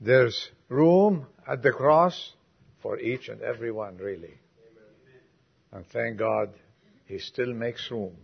There's 0.00 0.50
room 0.68 1.26
at 1.46 1.62
the 1.62 1.72
cross 1.72 2.32
for 2.82 2.98
each 2.98 3.28
and 3.28 3.40
every 3.40 3.72
one, 3.72 3.96
really. 3.96 4.34
And 5.72 5.86
thank 5.86 6.18
God, 6.18 6.50
He 7.06 7.18
still 7.18 7.52
makes 7.52 7.90
room 7.90 8.16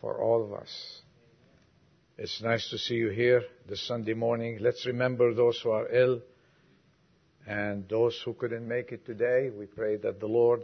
for 0.00 0.20
all 0.22 0.44
of 0.44 0.52
us. 0.52 1.00
It's 2.18 2.42
nice 2.42 2.68
to 2.70 2.78
see 2.78 2.94
you 2.94 3.08
here 3.08 3.42
this 3.68 3.86
Sunday 3.86 4.14
morning. 4.14 4.58
Let's 4.60 4.84
remember 4.86 5.34
those 5.34 5.58
who 5.62 5.70
are 5.70 5.88
ill 5.88 6.20
and 7.46 7.88
those 7.88 8.20
who 8.24 8.34
couldn't 8.34 8.66
make 8.66 8.92
it 8.92 9.06
today. 9.06 9.50
We 9.56 9.66
pray 9.66 9.96
that 9.96 10.20
the 10.20 10.26
Lord 10.26 10.62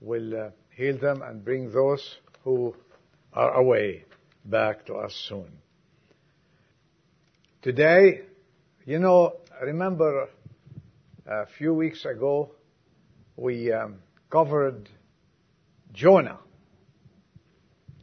will 0.00 0.46
uh, 0.46 0.50
heal 0.76 0.98
them 0.98 1.22
and 1.22 1.44
bring 1.44 1.72
those 1.72 2.16
who 2.44 2.74
are 3.32 3.54
away 3.54 4.04
back 4.44 4.86
to 4.86 4.94
us 4.94 5.14
soon. 5.28 5.50
Today, 7.60 8.22
you 8.88 8.98
know, 8.98 9.34
remember 9.60 10.30
a 11.26 11.44
few 11.58 11.74
weeks 11.74 12.06
ago 12.06 12.52
we 13.36 13.70
um, 13.70 13.96
covered 14.30 14.88
Jonah. 15.92 16.38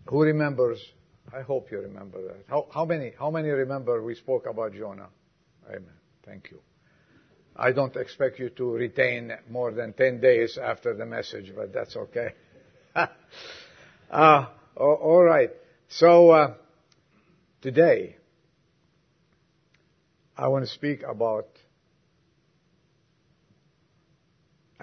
Who 0.06 0.22
remembers? 0.22 0.80
I 1.36 1.42
hope 1.42 1.72
you 1.72 1.80
remember 1.80 2.22
that. 2.28 2.46
How, 2.48 2.68
how 2.72 2.86
many? 2.86 3.14
How 3.18 3.32
many 3.32 3.50
remember 3.50 4.04
we 4.04 4.14
spoke 4.14 4.46
about 4.46 4.74
Jonah? 4.74 5.08
Amen. 5.68 5.90
Thank 6.24 6.52
you. 6.52 6.60
I 7.56 7.72
don't 7.72 7.96
expect 7.96 8.38
you 8.38 8.52
to 8.52 8.74
retain 8.74 9.34
more 9.50 9.72
than 9.72 9.94
10 9.94 10.22
days 10.22 10.60
after 10.62 10.94
the 10.94 11.08
message, 11.08 11.52
but 11.56 11.74
that's 11.74 11.96
okay. 11.96 12.34
uh, 14.12 14.46
all 14.78 15.24
right. 15.24 15.50
So, 15.88 16.30
uh, 16.30 16.54
today, 17.64 18.18
I 20.38 20.50
want 20.50 20.66
to 20.66 20.72
speak 20.72 21.02
about, 21.04 21.48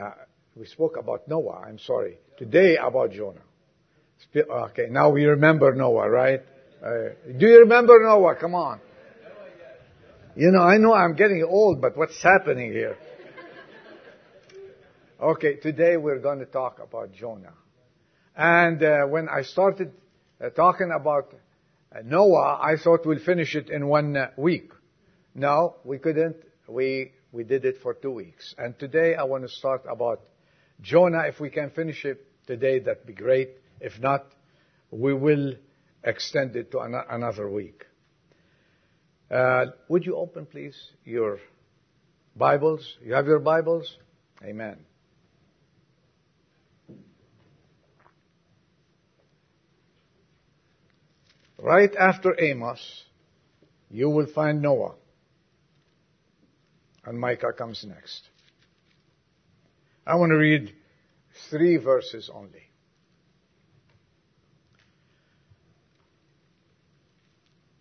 uh, 0.00 0.12
we 0.56 0.64
spoke 0.64 0.96
about 0.98 1.28
Noah, 1.28 1.64
I'm 1.66 1.78
sorry. 1.78 2.16
Today 2.38 2.76
about 2.76 3.12
Jonah. 3.12 3.42
Okay, 4.34 4.86
now 4.88 5.10
we 5.10 5.24
remember 5.24 5.74
Noah, 5.74 6.08
right? 6.08 6.40
Uh, 6.82 7.10
do 7.38 7.46
you 7.46 7.60
remember 7.60 7.98
Noah? 8.02 8.36
Come 8.36 8.54
on. 8.54 8.80
You 10.34 10.50
know, 10.52 10.62
I 10.62 10.78
know 10.78 10.94
I'm 10.94 11.16
getting 11.16 11.46
old, 11.46 11.82
but 11.82 11.98
what's 11.98 12.22
happening 12.22 12.72
here? 12.72 12.96
Okay, 15.20 15.56
today 15.56 15.98
we're 15.98 16.18
going 16.18 16.38
to 16.38 16.46
talk 16.46 16.78
about 16.82 17.12
Jonah. 17.12 17.52
And 18.34 18.82
uh, 18.82 19.02
when 19.06 19.28
I 19.28 19.42
started 19.42 19.92
uh, 20.42 20.48
talking 20.48 20.90
about 20.98 21.34
uh, 21.94 21.98
Noah, 22.02 22.58
I 22.62 22.76
thought 22.82 23.04
we'll 23.04 23.18
finish 23.18 23.54
it 23.54 23.68
in 23.68 23.86
one 23.86 24.16
uh, 24.16 24.30
week. 24.38 24.70
No, 25.34 25.76
we 25.84 25.98
couldn't. 25.98 26.36
We 26.68 27.12
we 27.32 27.44
did 27.44 27.64
it 27.64 27.78
for 27.82 27.94
two 27.94 28.10
weeks. 28.10 28.54
And 28.58 28.78
today 28.78 29.14
I 29.14 29.24
want 29.24 29.44
to 29.44 29.48
start 29.48 29.82
about 29.88 30.20
Jonah. 30.80 31.24
If 31.26 31.40
we 31.40 31.48
can 31.50 31.70
finish 31.70 32.04
it 32.04 32.26
today, 32.46 32.78
that'd 32.78 33.06
be 33.06 33.14
great. 33.14 33.50
If 33.80 33.98
not, 33.98 34.26
we 34.90 35.14
will 35.14 35.54
extend 36.04 36.54
it 36.56 36.70
to 36.72 36.80
an- 36.80 36.94
another 37.08 37.48
week. 37.48 37.86
Uh, 39.30 39.66
would 39.88 40.04
you 40.04 40.16
open, 40.16 40.44
please, 40.44 40.76
your 41.04 41.38
Bibles? 42.36 42.98
You 43.02 43.14
have 43.14 43.26
your 43.26 43.38
Bibles? 43.38 43.96
Amen. 44.44 44.76
Right 51.58 51.94
after 51.96 52.38
Amos, 52.38 53.04
you 53.88 54.10
will 54.10 54.26
find 54.26 54.60
Noah. 54.60 54.96
And 57.04 57.18
Micah 57.18 57.52
comes 57.52 57.84
next. 57.86 58.22
I 60.06 60.14
want 60.16 60.30
to 60.30 60.36
read 60.36 60.72
three 61.50 61.76
verses 61.76 62.30
only. 62.32 62.62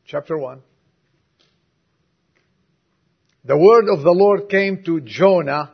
Chapter 0.05 0.37
1. 0.37 0.61
The 3.45 3.57
word 3.57 3.85
of 3.89 4.03
the 4.03 4.11
Lord 4.11 4.49
came 4.49 4.83
to 4.83 5.01
Jonah, 5.01 5.71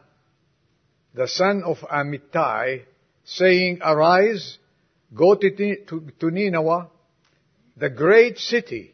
the 1.13 1.27
son 1.27 1.63
of 1.65 1.77
Amittai, 1.79 2.83
saying, 3.25 3.79
Arise, 3.83 4.57
go 5.13 5.35
to, 5.35 6.29
Nineveh, 6.31 6.89
the 7.75 7.89
great 7.89 8.37
city, 8.37 8.93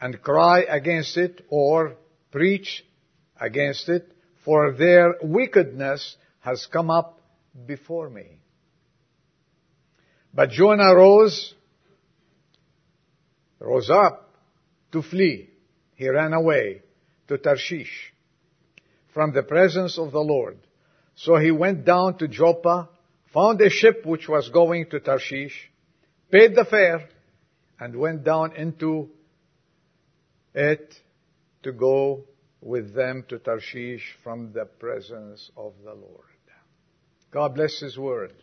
and 0.00 0.22
cry 0.22 0.60
against 0.68 1.16
it, 1.16 1.44
or 1.48 1.96
preach 2.30 2.84
against 3.40 3.88
it, 3.88 4.12
for 4.44 4.72
their 4.72 5.14
wickedness 5.22 6.16
has 6.40 6.66
come 6.66 6.90
up 6.90 7.20
before 7.66 8.08
me. 8.08 8.38
But 10.32 10.50
Jonah 10.50 10.94
rose, 10.94 11.54
rose 13.58 13.90
up 13.90 14.30
to 14.92 15.02
flee. 15.02 15.50
He 15.94 16.08
ran 16.08 16.32
away 16.32 16.82
to 17.28 17.38
Tarshish 17.38 18.12
from 19.14 19.32
the 19.32 19.42
presence 19.42 19.98
of 19.98 20.12
the 20.12 20.20
Lord. 20.20 20.58
So 21.14 21.36
he 21.36 21.50
went 21.50 21.86
down 21.86 22.18
to 22.18 22.28
Joppa, 22.28 22.90
found 23.32 23.60
a 23.62 23.70
ship 23.70 24.04
which 24.04 24.28
was 24.28 24.50
going 24.50 24.90
to 24.90 25.00
Tarshish, 25.00 25.70
paid 26.30 26.54
the 26.54 26.66
fare, 26.66 27.08
and 27.80 27.96
went 27.96 28.24
down 28.24 28.54
into 28.54 29.08
it 30.54 30.94
to 31.62 31.72
go 31.72 32.24
with 32.66 32.94
them 32.94 33.24
to 33.28 33.38
Tarshish 33.38 34.16
from 34.24 34.52
the 34.52 34.64
presence 34.64 35.52
of 35.56 35.72
the 35.84 35.94
Lord. 35.94 36.26
God 37.30 37.54
bless 37.54 37.78
His 37.78 37.96
word. 37.96 38.34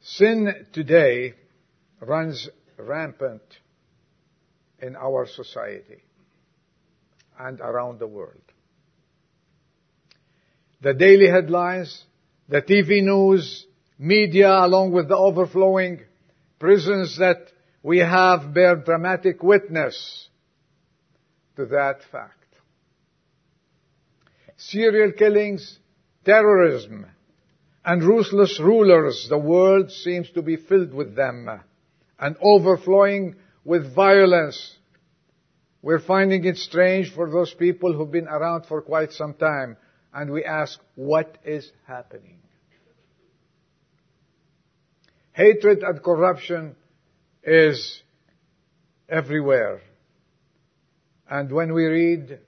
Sin 0.00 0.66
today 0.72 1.34
runs 2.00 2.48
rampant 2.78 3.42
in 4.80 4.96
our 4.96 5.26
society 5.26 6.02
and 7.38 7.60
around 7.60 7.98
the 7.98 8.06
world. 8.06 8.40
The 10.80 10.94
daily 10.94 11.28
headlines, 11.28 12.02
the 12.48 12.62
TV 12.62 13.02
news, 13.02 13.66
media, 14.00 14.50
along 14.50 14.92
with 14.92 15.08
the 15.08 15.16
overflowing 15.16 16.00
prisons 16.58 17.18
that 17.18 17.52
we 17.82 17.98
have 17.98 18.54
bear 18.54 18.76
dramatic 18.76 19.42
witness 19.42 20.28
to 21.56 21.66
that 21.66 22.00
fact. 22.10 22.34
Serial 24.56 25.12
killings, 25.12 25.78
terrorism, 26.24 27.06
and 27.84 28.02
ruthless 28.02 28.58
rulers, 28.58 29.26
the 29.28 29.38
world 29.38 29.90
seems 29.90 30.30
to 30.30 30.40
be 30.40 30.56
filled 30.56 30.94
with 30.94 31.14
them 31.14 31.48
and 32.18 32.36
overflowing 32.40 33.36
with 33.64 33.94
violence. 33.94 34.76
We're 35.82 36.00
finding 36.00 36.44
it 36.46 36.56
strange 36.56 37.12
for 37.12 37.30
those 37.30 37.52
people 37.52 37.92
who've 37.92 38.10
been 38.10 38.28
around 38.28 38.64
for 38.64 38.80
quite 38.80 39.12
some 39.12 39.34
time 39.34 39.76
and 40.14 40.30
we 40.30 40.44
ask, 40.44 40.78
what 40.94 41.36
is 41.44 41.70
happening? 41.86 42.38
Hatred 45.32 45.82
and 45.82 46.02
corruption 46.02 46.76
is 47.42 48.02
everywhere. 49.08 49.80
And 51.28 51.50
when 51.52 51.72
we 51.72 51.84
read 51.84 52.40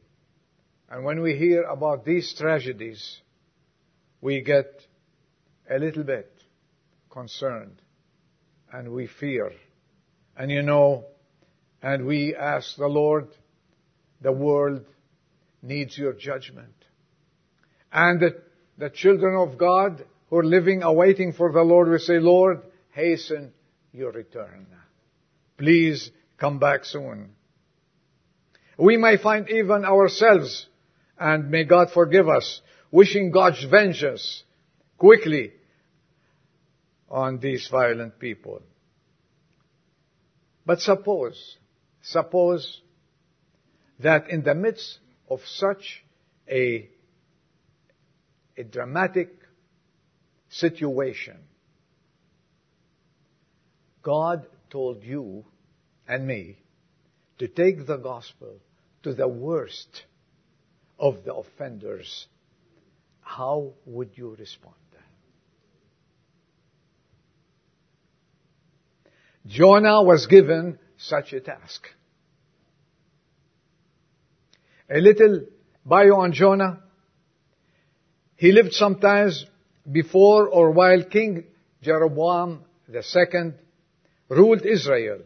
and 0.90 1.04
when 1.04 1.20
we 1.20 1.36
hear 1.36 1.62
about 1.62 2.04
these 2.04 2.34
tragedies, 2.34 3.20
we 4.20 4.42
get 4.42 4.66
a 5.70 5.78
little 5.78 6.04
bit 6.04 6.30
concerned 7.10 7.80
and 8.72 8.92
we 8.92 9.06
fear. 9.06 9.52
And 10.36 10.50
you 10.50 10.62
know, 10.62 11.04
and 11.82 12.06
we 12.06 12.34
ask 12.34 12.76
the 12.76 12.88
Lord, 12.88 13.28
the 14.20 14.32
world 14.32 14.84
needs 15.62 15.96
your 15.96 16.12
judgment. 16.12 16.74
And 17.92 18.20
the, 18.20 18.42
the 18.78 18.90
children 18.90 19.36
of 19.36 19.58
God 19.58 20.04
who 20.28 20.38
are 20.38 20.44
living 20.44 20.82
awaiting 20.82 21.32
for 21.32 21.52
the 21.52 21.62
Lord 21.62 21.88
we 21.88 21.98
say, 21.98 22.18
Lord, 22.18 22.62
hasten 22.92 23.52
your 23.92 24.12
return. 24.12 24.66
Please 25.58 26.10
come 26.38 26.58
back 26.58 26.84
soon. 26.84 27.34
We 28.78 28.96
may 28.96 29.16
find 29.16 29.48
even 29.50 29.84
ourselves, 29.84 30.66
and 31.18 31.50
may 31.50 31.64
God 31.64 31.90
forgive 31.92 32.28
us, 32.28 32.60
wishing 32.90 33.30
God's 33.30 33.64
vengeance 33.64 34.44
quickly 34.96 35.52
on 37.08 37.38
these 37.38 37.68
violent 37.70 38.18
people. 38.18 38.62
But 40.64 40.80
suppose, 40.80 41.58
suppose 42.02 42.80
that 43.98 44.30
in 44.30 44.42
the 44.42 44.54
midst 44.54 44.98
of 45.28 45.40
such 45.46 46.04
a, 46.48 46.88
a 48.56 48.64
dramatic 48.64 49.30
situation, 50.48 51.38
God 54.02 54.46
told 54.70 55.02
you 55.02 55.44
and 56.08 56.26
me 56.26 56.58
to 57.38 57.48
take 57.48 57.86
the 57.86 57.96
gospel 57.96 58.58
to 59.02 59.14
the 59.14 59.28
worst 59.28 60.04
of 60.98 61.24
the 61.24 61.34
offenders, 61.34 62.26
how 63.20 63.72
would 63.86 64.10
you 64.14 64.36
respond? 64.38 64.74
Jonah 69.46 70.02
was 70.02 70.26
given 70.26 70.78
such 70.96 71.32
a 71.32 71.40
task. 71.40 71.86
A 74.88 75.00
little 75.00 75.46
bio 75.84 76.16
on 76.16 76.32
Jonah. 76.32 76.80
He 78.36 78.52
lived 78.52 78.72
sometimes 78.72 79.44
before 79.90 80.48
or 80.48 80.70
while 80.70 81.02
King 81.04 81.44
Jeroboam 81.82 82.64
II 82.88 83.52
ruled 84.32 84.64
Israel. 84.66 85.20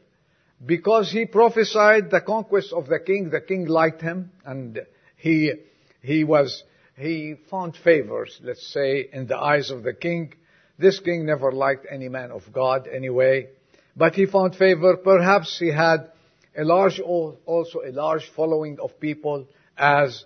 Because 0.65 1.11
he 1.13 1.27
prophesied 1.27 2.11
the 2.11 2.21
conquest 2.21 2.73
of 2.73 2.87
the 2.87 2.99
king, 2.99 3.31
the 3.31 3.41
king 3.41 3.67
liked 3.67 4.01
him 4.01 4.33
and 4.45 4.81
he, 5.17 5.53
he 6.01 6.25
was, 6.25 6.65
he 6.97 7.35
found 7.51 7.77
favors, 7.77 8.39
let's 8.43 8.67
say, 8.73 9.09
in 9.13 9.27
the 9.27 9.37
eyes 9.37 9.71
of 9.71 9.83
the 9.83 9.93
king. 9.93 10.33
This 10.79 10.99
king 11.01 11.27
never 11.27 11.53
liked 11.53 11.87
any 11.91 12.09
man 12.09 12.31
of 12.31 12.43
God 12.53 12.89
anyway, 12.89 13.49
but 13.97 14.15
he 14.15 14.27
found 14.27 14.57
favor. 14.57 14.97
Perhaps 14.97 15.59
he 15.59 15.71
had 15.71 16.11
a 16.57 16.65
large, 16.65 17.01
also 17.01 17.81
a 17.87 17.93
large 17.93 18.31
following 18.35 18.79
of 18.81 18.99
people 18.99 19.47
as 19.77 20.25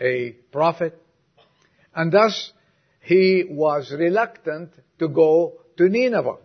a 0.00 0.30
prophet. 0.50 0.98
And 1.94 2.12
thus, 2.12 2.52
he 3.02 3.44
was 3.48 3.92
reluctant 3.92 4.70
to 4.98 5.08
go 5.08 5.54
to 5.76 5.88
Nineveh. 5.88 6.36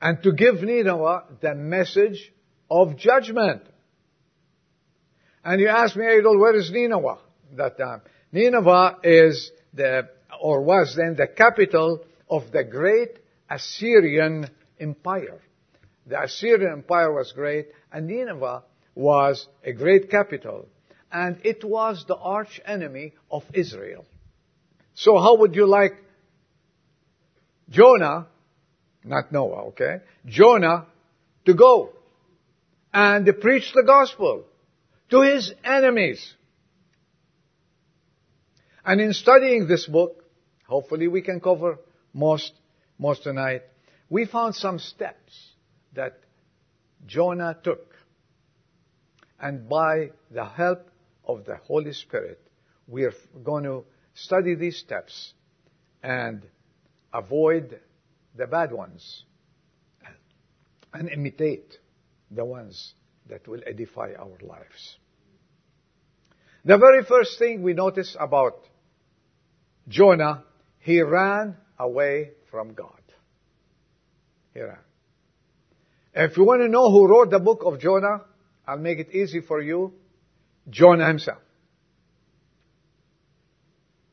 And 0.00 0.22
to 0.22 0.32
give 0.32 0.62
Nineveh 0.62 1.24
the 1.40 1.54
message 1.54 2.32
of 2.70 2.96
judgment. 2.96 3.62
And 5.44 5.60
you 5.60 5.68
ask 5.68 5.96
me, 5.96 6.04
Adol, 6.04 6.38
where 6.38 6.56
is 6.56 6.70
Nineveh 6.70 7.18
that 7.56 7.78
time? 7.78 8.02
Nineveh 8.32 8.98
is 9.02 9.50
the, 9.74 10.08
or 10.40 10.62
was 10.62 10.94
then 10.96 11.16
the 11.16 11.26
capital 11.26 12.04
of 12.28 12.52
the 12.52 12.64
great 12.64 13.18
Assyrian 13.50 14.48
Empire. 14.78 15.40
The 16.06 16.22
Assyrian 16.22 16.72
Empire 16.72 17.12
was 17.12 17.32
great, 17.32 17.68
and 17.92 18.06
Nineveh 18.06 18.62
was 18.94 19.46
a 19.64 19.72
great 19.72 20.10
capital. 20.10 20.68
And 21.12 21.38
it 21.44 21.64
was 21.64 22.04
the 22.06 22.16
arch 22.16 22.60
enemy 22.64 23.14
of 23.30 23.42
Israel. 23.52 24.04
So 24.94 25.18
how 25.18 25.36
would 25.38 25.54
you 25.54 25.66
like 25.66 25.92
Jonah, 27.68 28.26
not 29.04 29.32
Noah, 29.32 29.68
okay? 29.68 30.00
Jonah 30.26 30.86
to 31.46 31.54
go 31.54 31.90
and 32.92 33.26
preach 33.40 33.72
the 33.74 33.82
gospel 33.86 34.44
to 35.10 35.22
his 35.22 35.52
enemies. 35.64 36.34
And 38.84 39.00
in 39.00 39.12
studying 39.12 39.66
this 39.66 39.86
book, 39.86 40.24
hopefully 40.66 41.08
we 41.08 41.22
can 41.22 41.40
cover 41.40 41.78
most, 42.12 42.52
most 42.98 43.22
tonight, 43.22 43.62
we 44.08 44.26
found 44.26 44.54
some 44.54 44.78
steps 44.78 45.52
that 45.94 46.18
Jonah 47.06 47.56
took. 47.62 47.94
And 49.40 49.68
by 49.68 50.10
the 50.30 50.44
help 50.44 50.90
of 51.24 51.44
the 51.44 51.56
Holy 51.56 51.92
Spirit, 51.92 52.40
we 52.86 53.04
are 53.04 53.14
going 53.42 53.64
to 53.64 53.84
study 54.14 54.54
these 54.54 54.76
steps 54.76 55.32
and 56.02 56.42
avoid 57.12 57.80
the 58.36 58.46
bad 58.46 58.72
ones 58.72 59.24
and 60.92 61.08
imitate 61.08 61.78
the 62.30 62.44
ones 62.44 62.94
that 63.28 63.46
will 63.46 63.60
edify 63.66 64.12
our 64.18 64.38
lives. 64.42 64.96
The 66.64 66.78
very 66.78 67.04
first 67.04 67.38
thing 67.38 67.62
we 67.62 67.72
notice 67.72 68.16
about 68.18 68.66
Jonah, 69.88 70.44
he 70.80 71.00
ran 71.00 71.56
away 71.78 72.32
from 72.50 72.74
God. 72.74 73.00
He 74.52 74.60
ran. 74.60 74.78
If 76.14 76.36
you 76.36 76.44
want 76.44 76.62
to 76.62 76.68
know 76.68 76.90
who 76.90 77.06
wrote 77.08 77.30
the 77.30 77.38
book 77.38 77.62
of 77.64 77.80
Jonah, 77.80 78.22
I'll 78.66 78.78
make 78.78 78.98
it 78.98 79.14
easy 79.14 79.40
for 79.40 79.60
you. 79.60 79.94
Jonah 80.68 81.06
himself. 81.06 81.38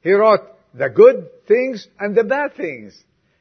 He 0.02 0.12
wrote 0.12 0.42
the 0.74 0.90
good 0.90 1.30
things 1.48 1.88
and 2.00 2.16
the 2.16 2.24
bad 2.24 2.56
things. 2.56 2.98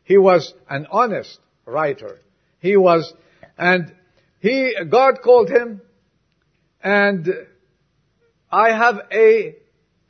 He 0.07 0.17
was 0.19 0.55
an 0.71 0.87
honest 0.93 1.41
writer. 1.65 2.21
He 2.61 2.77
was, 2.77 3.13
and 3.59 3.93
he, 4.39 4.73
God 4.89 5.21
called 5.21 5.51
him, 5.51 5.83
and 6.81 7.29
I 8.49 8.71
have 8.71 9.01
a, 9.11 9.57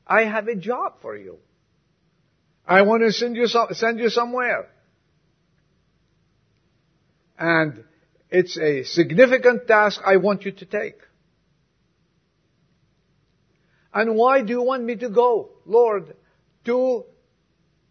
I 0.06 0.24
have 0.24 0.48
a 0.48 0.54
job 0.54 1.00
for 1.00 1.16
you. 1.16 1.38
I 2.68 2.82
want 2.82 3.04
to 3.04 3.12
send 3.12 3.36
you 3.36 3.46
some, 3.46 3.68
send 3.72 3.98
you 3.98 4.10
somewhere. 4.10 4.68
And 7.38 7.82
it's 8.28 8.58
a 8.58 8.84
significant 8.84 9.66
task 9.66 10.02
I 10.04 10.18
want 10.18 10.44
you 10.44 10.52
to 10.52 10.66
take. 10.66 10.98
And 13.94 14.14
why 14.14 14.42
do 14.42 14.52
you 14.52 14.62
want 14.62 14.84
me 14.84 14.96
to 14.96 15.08
go, 15.08 15.52
Lord, 15.64 16.14
to 16.66 17.04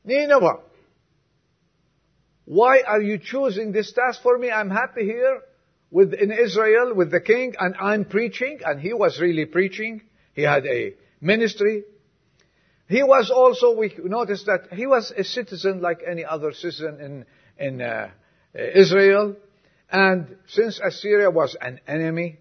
Nineveh? 0.04 0.60
Why 2.46 2.82
are 2.82 3.02
you 3.02 3.18
choosing 3.18 3.72
this 3.72 3.92
task 3.92 4.22
for 4.22 4.38
me? 4.38 4.52
I'm 4.52 4.70
happy 4.70 5.04
here 5.04 5.42
with, 5.90 6.14
in 6.14 6.32
Israel 6.32 6.94
with 6.94 7.12
the 7.12 7.20
king 7.20 7.56
and 7.60 7.76
I'm 7.80 8.06
preaching 8.06 8.60
and 8.64 8.80
he 8.80 8.94
was 8.94 9.20
really 9.20 9.46
preaching. 9.46 10.02
He 10.34 10.44
had 10.44 10.66
a 10.66 10.94
ministry. 11.20 11.84
He 12.88 13.02
was 13.02 13.32
also, 13.32 13.76
we 13.76 13.96
noticed 13.98 14.46
that 14.46 14.74
he 14.74 14.86
was 14.86 15.12
a 15.18 15.24
citizen 15.24 15.82
like 15.82 16.02
any 16.08 16.24
other 16.24 16.54
citizen 16.54 17.00
in, 17.02 17.66
in 17.66 17.82
uh, 17.82 18.12
Israel. 18.54 19.36
And 19.90 20.38
since 20.48 20.80
Assyria 20.80 21.32
was 21.32 21.56
an 21.60 21.80
enemy, 21.88 22.38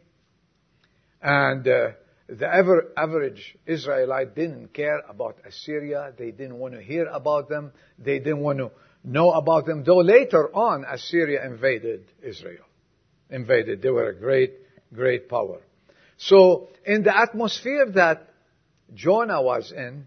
and 1.22 1.66
uh, 1.66 1.88
the 2.28 2.52
ever, 2.52 2.92
average 2.96 3.56
Israelite 3.66 4.34
didn't 4.34 4.74
care 4.74 5.00
about 5.08 5.38
Assyria, 5.46 6.12
they 6.18 6.30
didn't 6.30 6.58
want 6.58 6.74
to 6.74 6.82
hear 6.82 7.06
about 7.06 7.48
them, 7.48 7.72
they 7.98 8.18
didn't 8.18 8.40
want 8.40 8.58
to 8.58 8.70
know 9.04 9.32
about 9.32 9.66
them, 9.66 9.84
though 9.84 9.98
later 9.98 10.54
on 10.54 10.84
Assyria 10.84 11.44
invaded 11.44 12.04
Israel. 12.22 12.64
Invaded. 13.30 13.82
They 13.82 13.90
were 13.90 14.08
a 14.08 14.18
great, 14.18 14.54
great 14.92 15.28
power. 15.28 15.60
So, 16.16 16.68
in 16.86 17.02
the 17.02 17.16
atmosphere 17.16 17.90
that 17.94 18.30
Jonah 18.94 19.42
was 19.42 19.72
in, 19.72 20.06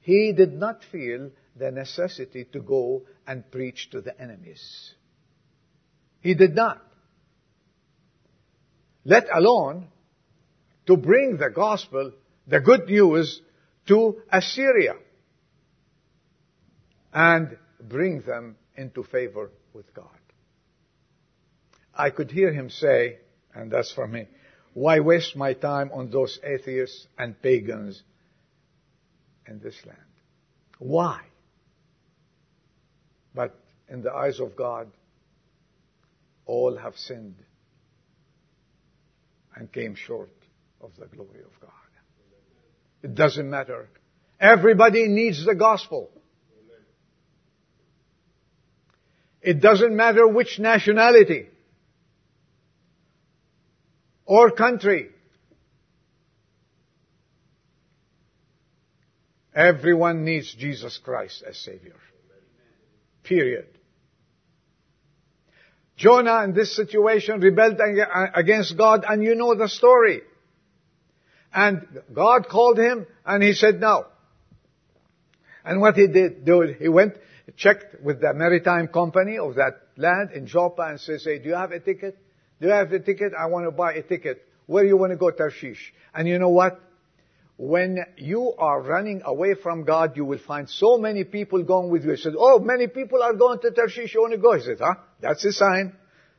he 0.00 0.32
did 0.36 0.52
not 0.52 0.84
feel 0.90 1.30
the 1.56 1.70
necessity 1.70 2.44
to 2.52 2.60
go 2.60 3.02
and 3.26 3.50
preach 3.50 3.90
to 3.90 4.00
the 4.00 4.18
enemies. 4.20 4.94
He 6.20 6.34
did 6.34 6.54
not. 6.54 6.82
Let 9.04 9.26
alone 9.34 9.88
to 10.86 10.96
bring 10.96 11.36
the 11.36 11.50
gospel, 11.50 12.12
the 12.46 12.60
good 12.60 12.86
news, 12.86 13.40
to 13.86 14.20
Assyria 14.30 14.94
and 17.12 17.56
bring 17.80 18.22
them 18.22 18.56
into 18.76 19.02
favor 19.02 19.50
with 19.72 19.92
God. 19.94 20.06
I 21.94 22.10
could 22.10 22.30
hear 22.30 22.52
him 22.52 22.70
say, 22.70 23.18
and 23.54 23.70
that's 23.70 23.92
for 23.92 24.06
me, 24.06 24.28
why 24.74 25.00
waste 25.00 25.34
my 25.34 25.54
time 25.54 25.90
on 25.92 26.10
those 26.10 26.38
atheists 26.44 27.06
and 27.18 27.40
pagans 27.42 28.02
in 29.46 29.58
this 29.58 29.74
land? 29.84 29.98
Why? 30.78 31.20
But 33.34 33.58
in 33.88 34.02
the 34.02 34.12
eyes 34.12 34.38
of 34.38 34.54
God, 34.54 34.88
all 36.46 36.76
have 36.76 36.96
sinned 36.96 37.36
and 39.56 39.72
came 39.72 39.94
short 39.96 40.30
of 40.80 40.92
the 40.98 41.06
glory 41.06 41.40
of 41.40 41.60
God. 41.60 41.70
It 43.02 43.14
doesn't 43.14 43.48
matter. 43.48 43.88
Everybody 44.40 45.08
needs 45.08 45.44
the 45.44 45.54
gospel. 45.54 46.10
It 49.40 49.60
doesn't 49.60 49.94
matter 49.94 50.26
which 50.26 50.58
nationality 50.58 51.48
or 54.26 54.50
country. 54.50 55.10
Everyone 59.54 60.24
needs 60.24 60.54
Jesus 60.54 60.98
Christ 60.98 61.42
as 61.48 61.56
Savior. 61.58 61.96
Period. 63.24 63.66
Jonah 65.96 66.44
in 66.44 66.54
this 66.54 66.76
situation 66.76 67.40
rebelled 67.40 67.80
against 68.34 68.76
God 68.78 69.04
and 69.08 69.22
you 69.22 69.34
know 69.34 69.54
the 69.54 69.68
story. 69.68 70.22
And 71.52 71.86
God 72.14 72.48
called 72.48 72.78
him 72.78 73.06
and 73.26 73.42
he 73.42 73.52
said 73.52 73.80
no. 73.80 74.06
And 75.64 75.80
what 75.80 75.96
he 75.96 76.06
did 76.06 76.44
do, 76.44 76.62
he 76.78 76.88
went, 76.88 77.14
checked 77.56 78.02
with 78.02 78.20
the 78.20 78.32
maritime 78.34 78.88
company 78.88 79.38
of 79.38 79.54
that 79.54 79.80
land 79.96 80.30
in 80.34 80.46
Joppa 80.46 80.82
and 80.82 81.00
says, 81.00 81.24
hey, 81.24 81.38
do 81.38 81.48
you 81.48 81.54
have 81.54 81.72
a 81.72 81.80
ticket? 81.80 82.18
Do 82.60 82.66
you 82.66 82.72
have 82.72 82.92
a 82.92 82.98
ticket? 83.00 83.32
I 83.38 83.46
want 83.46 83.66
to 83.66 83.70
buy 83.70 83.94
a 83.94 84.02
ticket. 84.02 84.44
Where 84.66 84.82
do 84.82 84.88
you 84.88 84.96
want 84.96 85.12
to 85.12 85.16
go, 85.16 85.30
Tarshish? 85.30 85.92
And 86.14 86.28
you 86.28 86.38
know 86.38 86.50
what? 86.50 86.80
When 87.56 87.98
you 88.16 88.52
are 88.58 88.80
running 88.80 89.22
away 89.24 89.54
from 89.60 89.84
God, 89.84 90.16
you 90.16 90.24
will 90.24 90.38
find 90.38 90.68
so 90.68 90.98
many 90.98 91.24
people 91.24 91.62
going 91.64 91.90
with 91.90 92.04
you. 92.04 92.12
He 92.12 92.16
said, 92.16 92.34
oh, 92.38 92.58
many 92.60 92.86
people 92.86 93.22
are 93.22 93.32
going 93.32 93.60
to 93.60 93.70
Tarshish. 93.70 94.14
You 94.14 94.20
want 94.20 94.32
to 94.32 94.38
go? 94.38 94.54
He 94.54 94.62
said, 94.62 94.78
huh? 94.80 94.94
That's 95.20 95.44
a 95.44 95.52
sign. 95.52 95.94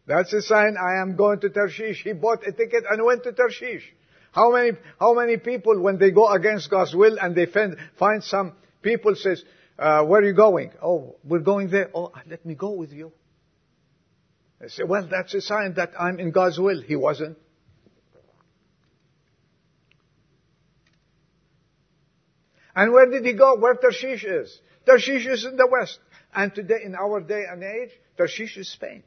That's 0.07 0.31
a 0.33 0.41
sign 0.41 0.75
I 0.77 1.01
am 1.01 1.15
going 1.15 1.39
to 1.41 1.49
Tarshish. 1.49 2.03
He 2.03 2.13
bought 2.13 2.47
a 2.47 2.51
ticket 2.51 2.83
and 2.89 3.03
went 3.03 3.23
to 3.23 3.33
Tarshish. 3.33 3.83
How 4.31 4.51
many, 4.51 4.71
how 4.99 5.13
many 5.13 5.37
people, 5.37 5.81
when 5.81 5.97
they 5.97 6.11
go 6.11 6.29
against 6.29 6.69
God's 6.69 6.95
will 6.95 7.17
and 7.19 7.35
they 7.35 7.47
find, 7.47 7.77
find 7.97 8.23
some 8.23 8.53
people 8.81 9.15
says, 9.15 9.43
uh, 9.79 10.03
where 10.03 10.21
are 10.21 10.25
you 10.25 10.33
going? 10.33 10.71
Oh, 10.83 11.15
we're 11.23 11.39
going 11.39 11.69
there. 11.69 11.89
Oh, 11.93 12.11
let 12.29 12.45
me 12.45 12.53
go 12.53 12.71
with 12.71 12.91
you. 12.91 13.11
I 14.61 14.67
say, 14.67 14.83
well, 14.83 15.07
that's 15.09 15.33
a 15.33 15.41
sign 15.41 15.75
that 15.75 15.91
I'm 15.97 16.19
in 16.19 16.31
God's 16.31 16.59
will. 16.59 16.81
He 16.81 16.95
wasn't. 16.95 17.37
And 22.75 22.91
where 22.91 23.09
did 23.09 23.25
he 23.25 23.33
go? 23.33 23.55
Where 23.57 23.75
Tarshish 23.75 24.23
is. 24.23 24.59
Tarshish 24.85 25.25
is 25.25 25.45
in 25.45 25.55
the 25.55 25.67
west. 25.71 25.99
And 26.33 26.53
today, 26.53 26.81
in 26.83 26.95
our 26.95 27.21
day 27.21 27.43
and 27.49 27.63
age, 27.63 27.89
Tarshish 28.17 28.57
is 28.57 28.71
Spain. 28.71 29.03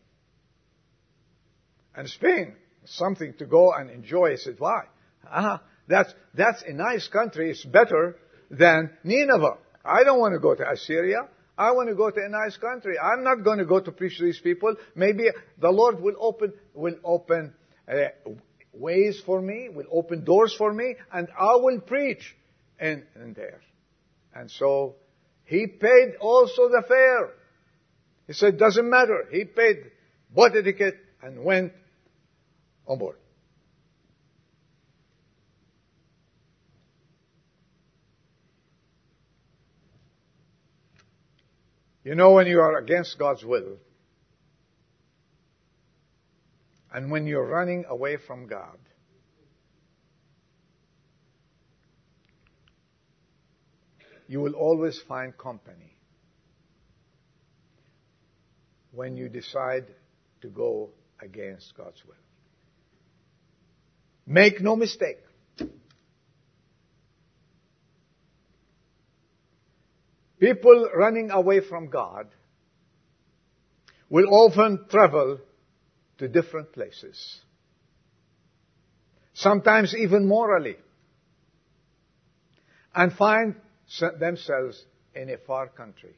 And 1.94 2.08
Spain 2.08 2.56
something 2.84 3.34
to 3.38 3.46
go 3.46 3.72
and 3.72 3.90
enjoy. 3.90 4.32
I 4.32 4.36
said, 4.36 4.56
why? 4.58 4.84
Uh-huh. 5.30 5.58
That's, 5.88 6.12
that's 6.34 6.62
a 6.62 6.72
nice 6.72 7.08
country. 7.08 7.50
It's 7.50 7.64
better 7.64 8.16
than 8.50 8.90
Nineveh. 9.04 9.58
I 9.84 10.04
don't 10.04 10.20
want 10.20 10.34
to 10.34 10.40
go 10.40 10.54
to 10.54 10.70
Assyria. 10.70 11.28
I 11.56 11.72
want 11.72 11.88
to 11.88 11.94
go 11.94 12.10
to 12.10 12.20
a 12.20 12.28
nice 12.28 12.56
country. 12.56 12.94
I'm 12.98 13.22
not 13.22 13.44
going 13.44 13.58
to 13.58 13.64
go 13.64 13.80
to 13.80 13.92
preach 13.92 14.18
to 14.18 14.24
these 14.24 14.40
people. 14.40 14.74
Maybe 14.94 15.24
the 15.58 15.70
Lord 15.70 16.00
will 16.00 16.16
open, 16.18 16.54
will 16.74 16.96
open 17.04 17.54
uh, 17.86 17.94
ways 18.72 19.20
for 19.24 19.40
me, 19.40 19.68
will 19.68 19.86
open 19.90 20.24
doors 20.24 20.54
for 20.56 20.72
me, 20.72 20.96
and 21.12 21.28
I 21.38 21.56
will 21.56 21.80
preach 21.80 22.34
in, 22.80 23.04
in 23.16 23.34
there. 23.34 23.60
And 24.34 24.50
so, 24.50 24.96
he 25.44 25.66
paid 25.66 26.14
also 26.20 26.68
the 26.68 26.82
fare. 26.88 27.30
He 28.26 28.32
said, 28.32 28.58
doesn't 28.58 28.88
matter. 28.88 29.26
He 29.30 29.44
paid, 29.44 29.90
bought 30.34 30.56
a 30.56 30.62
ticket, 30.62 30.96
and 31.22 31.44
went 31.44 31.72
on 32.86 32.98
board. 32.98 33.16
You 42.04 42.14
know 42.14 42.32
when 42.32 42.46
you 42.46 42.60
are 42.60 42.78
against 42.78 43.18
God's 43.18 43.44
will, 43.44 43.76
and 46.92 47.10
when 47.10 47.26
you're 47.26 47.46
running 47.46 47.84
away 47.88 48.16
from 48.26 48.46
God, 48.46 48.76
you 54.26 54.40
will 54.40 54.54
always 54.54 55.00
find 55.08 55.36
company 55.36 55.96
when 58.90 59.16
you 59.16 59.28
decide 59.28 59.86
to 60.40 60.48
go 60.48 60.90
against 61.20 61.74
God's 61.76 62.02
will. 62.04 62.14
Make 64.26 64.60
no 64.60 64.76
mistake. 64.76 65.18
People 70.42 70.90
running 70.92 71.30
away 71.30 71.60
from 71.60 71.88
God 71.88 72.26
will 74.10 74.26
often 74.28 74.86
travel 74.90 75.38
to 76.18 76.26
different 76.26 76.72
places. 76.72 77.38
Sometimes 79.34 79.94
even 79.96 80.26
morally. 80.26 80.78
And 82.92 83.12
find 83.12 83.54
themselves 84.18 84.84
in 85.14 85.30
a 85.30 85.38
far 85.38 85.68
country. 85.68 86.16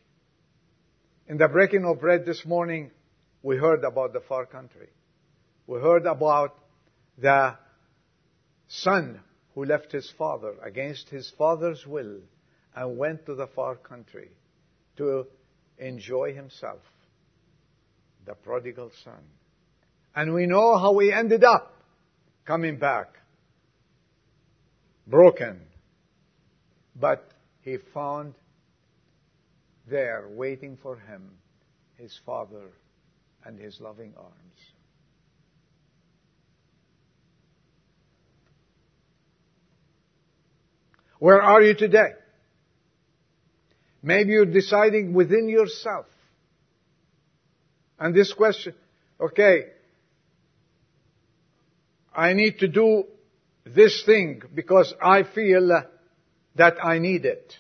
In 1.29 1.37
the 1.37 1.49
breaking 1.49 1.85
of 1.85 2.01
bread 2.01 2.25
this 2.25 2.47
morning, 2.47 2.93
we 3.43 3.59
heard 3.59 3.85
about 3.85 4.15
the 4.15 4.23
far 4.27 4.47
country. 4.47 4.89
We 5.67 5.81
heard 5.81 6.07
about 6.07 6.57
the 7.19 7.59
son 8.69 9.21
who 9.55 9.67
left 9.67 9.93
his 9.93 10.11
father 10.17 10.55
against 10.65 11.11
his 11.11 11.31
father's 11.37 11.87
will 11.87 12.21
and 12.75 12.99
went 12.99 13.27
to 13.27 13.35
the 13.35 13.47
far 13.47 13.77
country 13.77 14.31
to 14.97 15.27
enjoy 15.79 16.35
himself, 16.35 16.81
the 18.27 18.35
prodigal 18.35 18.91
son. 19.05 19.23
And 20.15 20.33
we 20.33 20.47
know 20.47 20.79
how 20.79 20.97
he 20.99 21.13
ended 21.13 21.45
up 21.45 21.73
coming 22.45 22.79
back, 22.79 23.09
broken. 25.07 25.61
But 26.97 27.29
he 27.63 27.79
found 27.93 28.35
there, 29.89 30.27
waiting 30.31 30.79
for 30.83 30.97
him, 30.97 31.31
his 31.97 32.19
father 32.25 32.71
and 33.45 33.59
his 33.59 33.81
loving 33.81 34.15
arms. 34.17 34.33
Where 41.19 41.43
are 41.43 41.63
you 41.63 41.75
today? 41.75 42.13
Maybe 44.05 44.33
you're 44.33 44.45
deciding 44.45 45.15
within 45.15 45.49
yourself. 45.49 46.05
And 47.99 48.15
this 48.15 48.35
question, 48.35 48.75
okay, 49.19 49.69
I 52.15 52.35
need 52.35 52.59
to 52.59 52.69
do 52.69 53.05
this 53.65 54.03
thing 54.05 54.43
because 54.55 54.93
I 55.03 55.23
feel 55.23 55.83
that 56.57 56.85
I 56.85 56.99
need 56.99 57.25
it. 57.25 57.55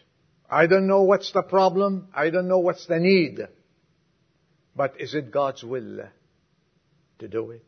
I 0.50 0.66
don't 0.66 0.86
know 0.86 1.04
what's 1.04 1.32
the 1.32 1.42
problem. 1.42 2.08
I 2.14 2.28
don't 2.28 2.46
know 2.46 2.58
what's 2.58 2.86
the 2.86 2.98
need. 2.98 3.40
But 4.76 5.00
is 5.00 5.14
it 5.14 5.30
God's 5.30 5.64
will 5.64 6.02
to 7.20 7.28
do 7.28 7.52
it? 7.52 7.64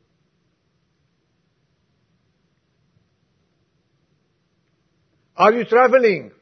Are 5.35 5.53
you 5.53 5.65
traveling 5.65 6.33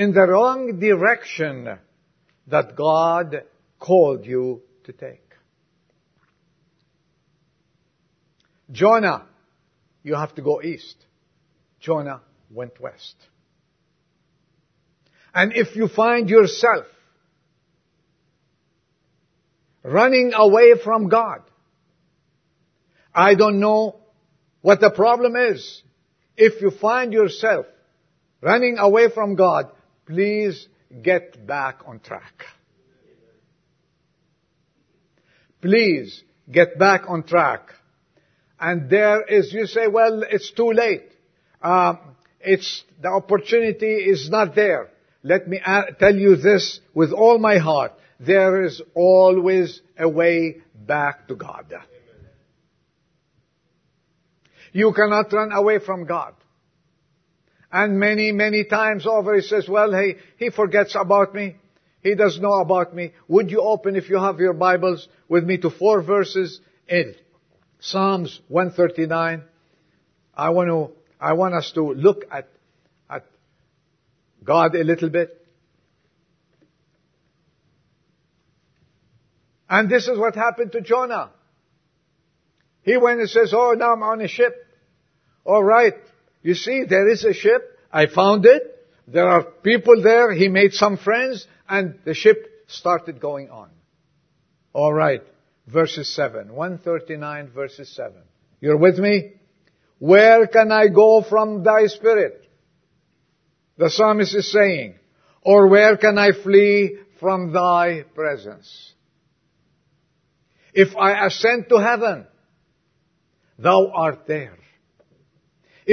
in 0.00 0.14
the 0.14 0.26
wrong 0.26 0.80
direction 0.80 1.76
that 2.46 2.74
God 2.74 3.42
called 3.78 4.24
you 4.24 4.62
to 4.84 4.92
take. 4.94 5.28
Jonah, 8.72 9.26
you 10.02 10.14
have 10.14 10.34
to 10.36 10.42
go 10.42 10.62
east. 10.62 10.96
Jonah 11.80 12.22
went 12.50 12.80
west. 12.80 13.14
And 15.34 15.52
if 15.54 15.76
you 15.76 15.86
find 15.86 16.30
yourself 16.30 16.86
running 19.82 20.32
away 20.34 20.76
from 20.82 21.10
God, 21.10 21.42
I 23.14 23.34
don't 23.34 23.60
know 23.60 24.00
what 24.62 24.80
the 24.80 24.90
problem 24.90 25.36
is. 25.36 25.82
If 26.38 26.62
you 26.62 26.70
find 26.70 27.12
yourself 27.12 27.66
running 28.40 28.78
away 28.78 29.10
from 29.10 29.34
God, 29.34 29.70
Please 30.10 30.66
get 31.02 31.46
back 31.46 31.82
on 31.86 32.00
track. 32.00 32.46
Please 35.62 36.24
get 36.50 36.76
back 36.80 37.02
on 37.06 37.22
track. 37.22 37.68
And 38.58 38.90
there 38.90 39.22
is, 39.22 39.52
you 39.52 39.66
say, 39.66 39.86
well, 39.86 40.24
it's 40.28 40.50
too 40.50 40.72
late. 40.72 41.12
Uh, 41.62 41.94
it's, 42.40 42.82
the 43.00 43.06
opportunity 43.06 43.86
is 43.86 44.28
not 44.28 44.56
there. 44.56 44.90
Let 45.22 45.46
me 45.46 45.60
tell 46.00 46.16
you 46.16 46.34
this 46.34 46.80
with 46.92 47.12
all 47.12 47.38
my 47.38 47.58
heart. 47.58 47.92
There 48.18 48.64
is 48.64 48.82
always 48.96 49.80
a 49.96 50.08
way 50.08 50.56
back 50.74 51.28
to 51.28 51.36
God. 51.36 51.72
You 54.72 54.92
cannot 54.92 55.32
run 55.32 55.52
away 55.52 55.78
from 55.78 56.04
God. 56.04 56.34
And 57.72 58.00
many, 58.00 58.32
many 58.32 58.64
times 58.64 59.06
over 59.06 59.36
he 59.36 59.42
says, 59.42 59.68
well, 59.68 59.92
hey, 59.92 60.16
he 60.38 60.50
forgets 60.50 60.96
about 60.96 61.34
me. 61.34 61.56
He 62.02 62.14
doesn't 62.14 62.42
know 62.42 62.60
about 62.60 62.94
me. 62.94 63.12
Would 63.28 63.50
you 63.50 63.60
open, 63.60 63.94
if 63.94 64.08
you 64.08 64.18
have 64.18 64.38
your 64.40 64.54
Bibles, 64.54 65.06
with 65.28 65.44
me 65.44 65.58
to 65.58 65.70
four 65.70 66.02
verses 66.02 66.60
in 66.88 67.14
Psalms 67.78 68.40
139? 68.48 69.42
I 70.34 70.50
want 70.50 70.68
to, 70.68 70.90
I 71.20 71.34
want 71.34 71.54
us 71.54 71.70
to 71.74 71.92
look 71.92 72.24
at, 72.32 72.48
at 73.08 73.26
God 74.42 74.74
a 74.74 74.82
little 74.82 75.10
bit. 75.10 75.36
And 79.68 79.88
this 79.88 80.08
is 80.08 80.18
what 80.18 80.34
happened 80.34 80.72
to 80.72 80.80
Jonah. 80.80 81.30
He 82.82 82.96
went 82.96 83.20
and 83.20 83.30
says, 83.30 83.52
oh, 83.54 83.72
now 83.72 83.92
I'm 83.92 84.02
on 84.02 84.20
a 84.20 84.28
ship. 84.28 84.54
All 85.44 85.62
right. 85.62 85.94
You 86.42 86.54
see, 86.54 86.84
there 86.88 87.08
is 87.08 87.24
a 87.24 87.34
ship. 87.34 87.78
I 87.92 88.06
found 88.06 88.46
it. 88.46 88.62
There 89.06 89.28
are 89.28 89.42
people 89.42 90.02
there. 90.02 90.32
He 90.32 90.48
made 90.48 90.72
some 90.72 90.96
friends 90.96 91.46
and 91.68 91.98
the 92.04 92.14
ship 92.14 92.64
started 92.68 93.20
going 93.20 93.50
on. 93.50 93.70
Alright, 94.74 95.22
verses 95.66 96.08
7. 96.14 96.54
139 96.54 97.50
verses 97.50 97.94
7. 97.94 98.14
You're 98.60 98.76
with 98.76 98.98
me? 98.98 99.32
Where 99.98 100.46
can 100.46 100.72
I 100.72 100.88
go 100.88 101.22
from 101.22 101.62
thy 101.62 101.86
spirit? 101.86 102.46
The 103.76 103.90
psalmist 103.90 104.34
is 104.34 104.50
saying, 104.50 104.94
or 105.42 105.68
where 105.68 105.96
can 105.96 106.18
I 106.18 106.32
flee 106.32 106.98
from 107.18 107.52
thy 107.52 108.04
presence? 108.14 108.92
If 110.72 110.96
I 110.96 111.26
ascend 111.26 111.66
to 111.70 111.78
heaven, 111.78 112.26
thou 113.58 113.90
art 113.94 114.26
there. 114.26 114.56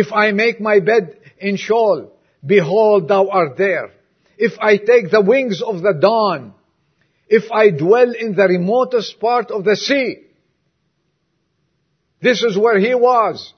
If 0.01 0.13
I 0.13 0.31
make 0.31 0.61
my 0.61 0.79
bed 0.79 1.17
in 1.39 1.55
Sheol, 1.57 2.11
behold, 2.45 3.07
thou 3.07 3.29
art 3.29 3.57
there. 3.57 3.93
If 4.37 4.53
I 4.59 4.77
take 4.77 5.09
the 5.09 5.21
wings 5.21 5.59
of 5.59 5.81
the 5.81 5.95
dawn, 5.99 6.53
if 7.27 7.51
I 7.51 7.71
dwell 7.71 8.11
in 8.13 8.35
the 8.35 8.43
remotest 8.43 9.19
part 9.19 9.49
of 9.49 9.63
the 9.63 9.75
sea, 9.75 10.17
this 12.21 12.43
is 12.43 12.55
where 12.55 12.77
he 12.77 12.93
was. 12.93 13.55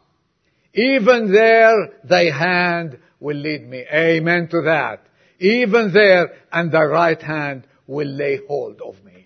Even 0.73 1.33
there, 1.33 1.75
thy 2.05 2.31
hand 2.31 2.99
will 3.19 3.35
lead 3.35 3.67
me. 3.67 3.83
Amen 3.93 4.47
to 4.51 4.61
that. 4.61 5.05
Even 5.39 5.91
there, 5.91 6.31
and 6.53 6.71
thy 6.71 6.83
right 6.83 7.21
hand 7.21 7.67
will 7.85 8.07
lay 8.07 8.39
hold 8.47 8.79
of 8.79 9.03
me. 9.03 9.25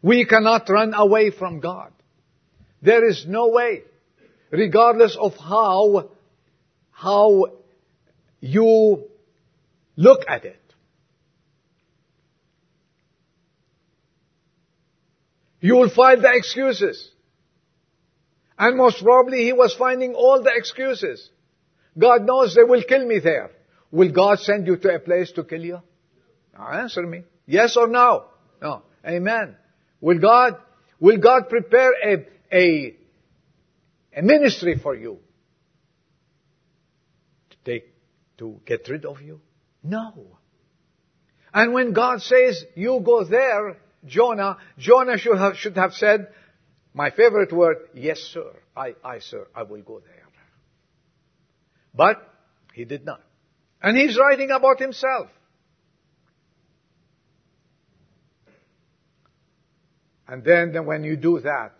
We 0.00 0.24
cannot 0.24 0.66
run 0.70 0.94
away 0.94 1.30
from 1.30 1.60
God. 1.60 1.92
There 2.80 3.06
is 3.06 3.26
no 3.28 3.48
way, 3.48 3.82
regardless 4.52 5.16
of 5.18 5.34
how, 5.36 6.10
how 6.90 7.46
you 8.40 9.04
look 9.96 10.20
at 10.28 10.44
it. 10.44 10.60
You 15.60 15.76
will 15.76 15.90
find 15.90 16.22
the 16.22 16.32
excuses. 16.32 17.10
And 18.58 18.76
most 18.76 19.02
probably 19.02 19.44
he 19.44 19.52
was 19.52 19.74
finding 19.74 20.14
all 20.14 20.42
the 20.42 20.52
excuses. 20.54 21.30
God 21.98 22.26
knows 22.26 22.54
they 22.54 22.64
will 22.64 22.82
kill 22.82 23.06
me 23.06 23.20
there. 23.20 23.50
Will 23.90 24.12
God 24.12 24.40
send 24.40 24.66
you 24.66 24.76
to 24.76 24.94
a 24.94 24.98
place 24.98 25.32
to 25.32 25.44
kill 25.44 25.64
you? 25.64 25.80
Now 26.52 26.68
answer 26.68 27.02
me. 27.02 27.22
Yes 27.46 27.76
or 27.76 27.86
no? 27.86 28.24
No. 28.60 28.82
Amen. 29.06 29.56
Will 30.00 30.18
God, 30.18 30.56
will 31.00 31.18
God 31.18 31.48
prepare 31.48 31.92
a, 32.04 32.26
a, 32.52 32.96
a 34.16 34.22
ministry 34.22 34.78
for 34.82 34.94
you? 34.94 35.18
To 37.50 37.56
take, 37.64 37.94
to 38.38 38.60
get 38.66 38.88
rid 38.88 39.04
of 39.04 39.20
you? 39.20 39.40
No. 39.82 40.38
And 41.54 41.72
when 41.72 41.92
God 41.92 42.22
says, 42.22 42.64
you 42.74 43.00
go 43.04 43.24
there, 43.24 43.76
Jonah, 44.06 44.58
Jonah 44.78 45.18
should 45.18 45.38
have, 45.38 45.56
should 45.56 45.76
have 45.76 45.92
said, 45.92 46.28
my 46.94 47.10
favorite 47.10 47.52
word, 47.52 47.76
yes 47.94 48.18
sir, 48.18 48.52
I, 48.76 48.94
I 49.04 49.18
sir, 49.20 49.46
I 49.54 49.62
will 49.62 49.82
go 49.82 50.00
there. 50.00 50.22
But, 51.94 52.26
he 52.72 52.84
did 52.84 53.04
not. 53.04 53.20
And 53.82 53.96
he's 53.96 54.18
writing 54.18 54.50
about 54.50 54.80
himself. 54.80 55.28
And 60.26 60.42
then, 60.42 60.72
then 60.72 60.86
when 60.86 61.04
you 61.04 61.16
do 61.16 61.40
that, 61.40 61.74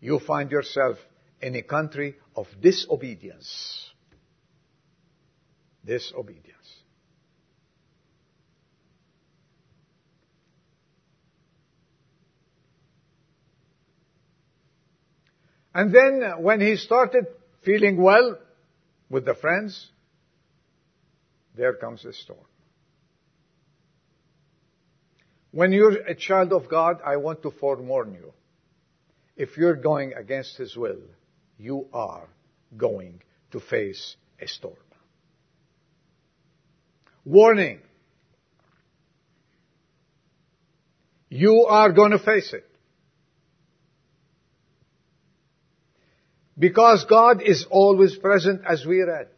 you 0.00 0.20
find 0.20 0.50
yourself 0.52 0.98
in 1.40 1.54
a 1.54 1.62
country 1.62 2.16
of 2.34 2.46
disobedience. 2.60 3.90
Disobedience. 5.84 6.48
And 15.74 15.94
then 15.94 16.22
uh, 16.24 16.40
when 16.40 16.60
he 16.60 16.76
started 16.76 17.26
feeling 17.62 18.02
well 18.02 18.36
with 19.08 19.24
the 19.24 19.34
friends, 19.34 19.90
there 21.56 21.74
comes 21.74 22.04
a 22.04 22.12
storm. 22.12 22.40
When 25.52 25.72
you're 25.72 26.02
a 26.02 26.14
child 26.14 26.52
of 26.52 26.68
God, 26.68 27.00
I 27.04 27.16
want 27.16 27.42
to 27.42 27.50
forewarn 27.50 28.14
you. 28.14 28.32
If 29.36 29.56
you're 29.56 29.76
going 29.76 30.14
against 30.14 30.56
His 30.56 30.76
will, 30.76 31.00
you 31.58 31.86
are 31.92 32.28
going 32.76 33.20
to 33.50 33.60
face 33.60 34.16
a 34.40 34.46
storm. 34.46 34.76
Warning. 37.24 37.80
You 41.28 41.66
are 41.68 41.92
going 41.92 42.12
to 42.12 42.18
face 42.18 42.52
it. 42.52 42.64
Because 46.58 47.04
God 47.04 47.42
is 47.42 47.66
always 47.70 48.16
present 48.16 48.62
as 48.68 48.84
we 48.86 49.02
read. 49.02 49.28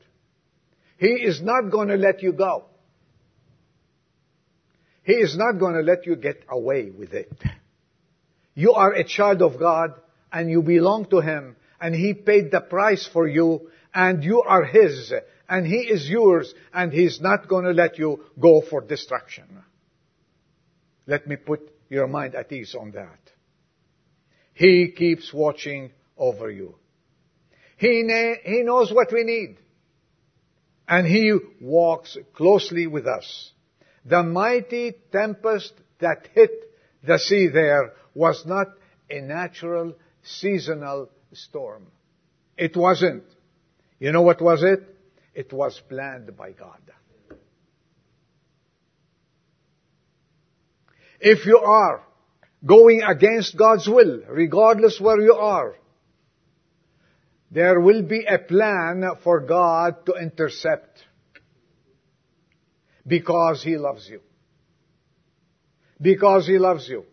He 0.98 1.08
is 1.08 1.42
not 1.42 1.70
going 1.70 1.88
to 1.88 1.96
let 1.96 2.22
you 2.22 2.32
go. 2.32 2.66
He 5.02 5.14
is 5.14 5.36
not 5.36 5.58
going 5.58 5.74
to 5.74 5.80
let 5.80 6.06
you 6.06 6.16
get 6.16 6.44
away 6.48 6.90
with 6.90 7.12
it. 7.12 7.32
You 8.54 8.74
are 8.74 8.92
a 8.92 9.04
child 9.04 9.42
of 9.42 9.58
God 9.58 9.94
and 10.32 10.50
you 10.50 10.62
belong 10.62 11.06
to 11.06 11.20
Him 11.20 11.56
and 11.80 11.94
He 11.94 12.14
paid 12.14 12.50
the 12.50 12.60
price 12.60 13.08
for 13.10 13.26
you 13.26 13.70
and 13.94 14.22
you 14.22 14.42
are 14.42 14.64
His 14.64 15.12
and 15.48 15.66
He 15.66 15.78
is 15.78 16.08
yours 16.08 16.54
and 16.72 16.92
He's 16.92 17.20
not 17.20 17.48
going 17.48 17.64
to 17.64 17.72
let 17.72 17.98
you 17.98 18.24
go 18.38 18.60
for 18.60 18.80
destruction. 18.80 19.62
Let 21.06 21.26
me 21.26 21.36
put 21.36 21.70
your 21.88 22.06
mind 22.06 22.34
at 22.34 22.52
ease 22.52 22.74
on 22.78 22.92
that. 22.92 23.18
He 24.54 24.92
keeps 24.96 25.32
watching 25.32 25.90
over 26.16 26.50
you. 26.50 26.76
He, 27.78 28.02
na- 28.04 28.34
he 28.44 28.62
knows 28.62 28.92
what 28.92 29.12
we 29.12 29.24
need. 29.24 29.56
And 30.86 31.06
He 31.06 31.36
walks 31.60 32.16
closely 32.34 32.86
with 32.86 33.06
us. 33.06 33.52
The 34.04 34.22
mighty 34.22 34.94
tempest 35.10 35.72
that 36.00 36.28
hit 36.34 36.50
the 37.06 37.18
sea 37.18 37.48
there 37.48 37.92
was 38.14 38.44
not 38.46 38.68
a 39.10 39.20
natural 39.20 39.94
seasonal 40.22 41.08
storm. 41.32 41.86
It 42.56 42.76
wasn't. 42.76 43.24
You 43.98 44.12
know 44.12 44.22
what 44.22 44.40
was 44.40 44.62
it? 44.62 44.80
It 45.34 45.52
was 45.52 45.80
planned 45.88 46.36
by 46.36 46.52
God. 46.52 46.80
If 51.20 51.44
you 51.46 51.58
are 51.58 52.02
going 52.64 53.02
against 53.02 53.56
God's 53.56 53.86
will, 53.86 54.22
regardless 54.28 54.98
where 55.00 55.20
you 55.20 55.34
are, 55.34 55.76
there 57.50 57.80
will 57.80 58.02
be 58.02 58.24
a 58.24 58.38
plan 58.38 59.04
for 59.22 59.40
God 59.40 60.06
to 60.06 60.14
intercept 60.14 61.02
because 63.06 63.62
He 63.62 63.76
loves 63.76 64.08
you. 64.08 64.20
Because 66.00 66.46
He 66.46 66.58
loves 66.58 66.88
you. 66.88 67.04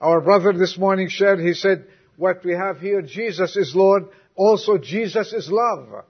Our 0.00 0.20
brother 0.20 0.52
this 0.52 0.76
morning 0.78 1.08
shared, 1.08 1.40
he 1.40 1.54
said, 1.54 1.86
what 2.16 2.44
we 2.44 2.52
have 2.52 2.80
here, 2.80 3.02
Jesus 3.02 3.56
is 3.56 3.74
Lord, 3.74 4.04
also 4.34 4.78
Jesus 4.78 5.32
is 5.32 5.50
love. 5.50 6.04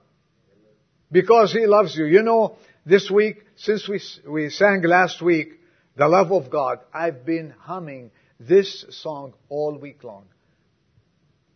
Because 1.11 1.51
He 1.53 1.65
loves 1.65 1.95
you. 1.95 2.05
You 2.05 2.23
know, 2.23 2.57
this 2.85 3.09
week, 3.09 3.37
since 3.55 3.87
we, 3.87 4.01
we 4.29 4.49
sang 4.49 4.81
last 4.83 5.21
week, 5.21 5.59
the 5.95 6.07
love 6.07 6.31
of 6.31 6.49
God, 6.49 6.79
I've 6.93 7.25
been 7.25 7.53
humming 7.59 8.11
this 8.39 8.85
song 8.89 9.33
all 9.49 9.77
week 9.77 10.03
long. 10.03 10.25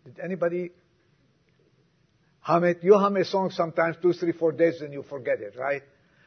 Did 0.06 0.20
anybody 0.24 0.72
hum 2.50 2.64
it. 2.64 2.80
You 2.82 2.98
hum 2.98 3.16
a 3.18 3.26
song 3.26 3.52
sometimes 3.52 3.98
two, 4.02 4.14
three, 4.14 4.32
four 4.32 4.52
days 4.52 4.82
and 4.82 4.92
you 4.92 5.04
forget 5.04 5.40
it, 5.40 5.56
right? 5.56 5.84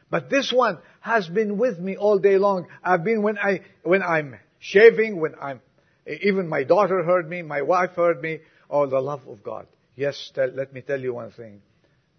But 0.09 0.29
this 0.29 0.53
one 0.53 0.77
has 1.01 1.27
been 1.27 1.57
with 1.57 1.79
me 1.79 1.97
all 1.97 2.17
day 2.17 2.37
long. 2.37 2.67
I've 2.83 3.03
been 3.03 3.23
when 3.23 3.37
I, 3.37 3.61
when 3.83 4.01
I'm 4.01 4.39
shaving, 4.59 5.19
when 5.19 5.33
I'm, 5.41 5.59
even 6.07 6.47
my 6.47 6.63
daughter 6.63 7.03
heard 7.03 7.29
me, 7.29 7.41
my 7.41 7.61
wife 7.61 7.91
heard 7.91 8.21
me. 8.21 8.39
Oh, 8.69 8.85
the 8.85 8.99
love 8.99 9.27
of 9.27 9.43
God. 9.43 9.67
Yes, 9.95 10.31
tell, 10.33 10.47
let 10.47 10.73
me 10.73 10.81
tell 10.81 10.99
you 10.99 11.13
one 11.13 11.31
thing. 11.31 11.61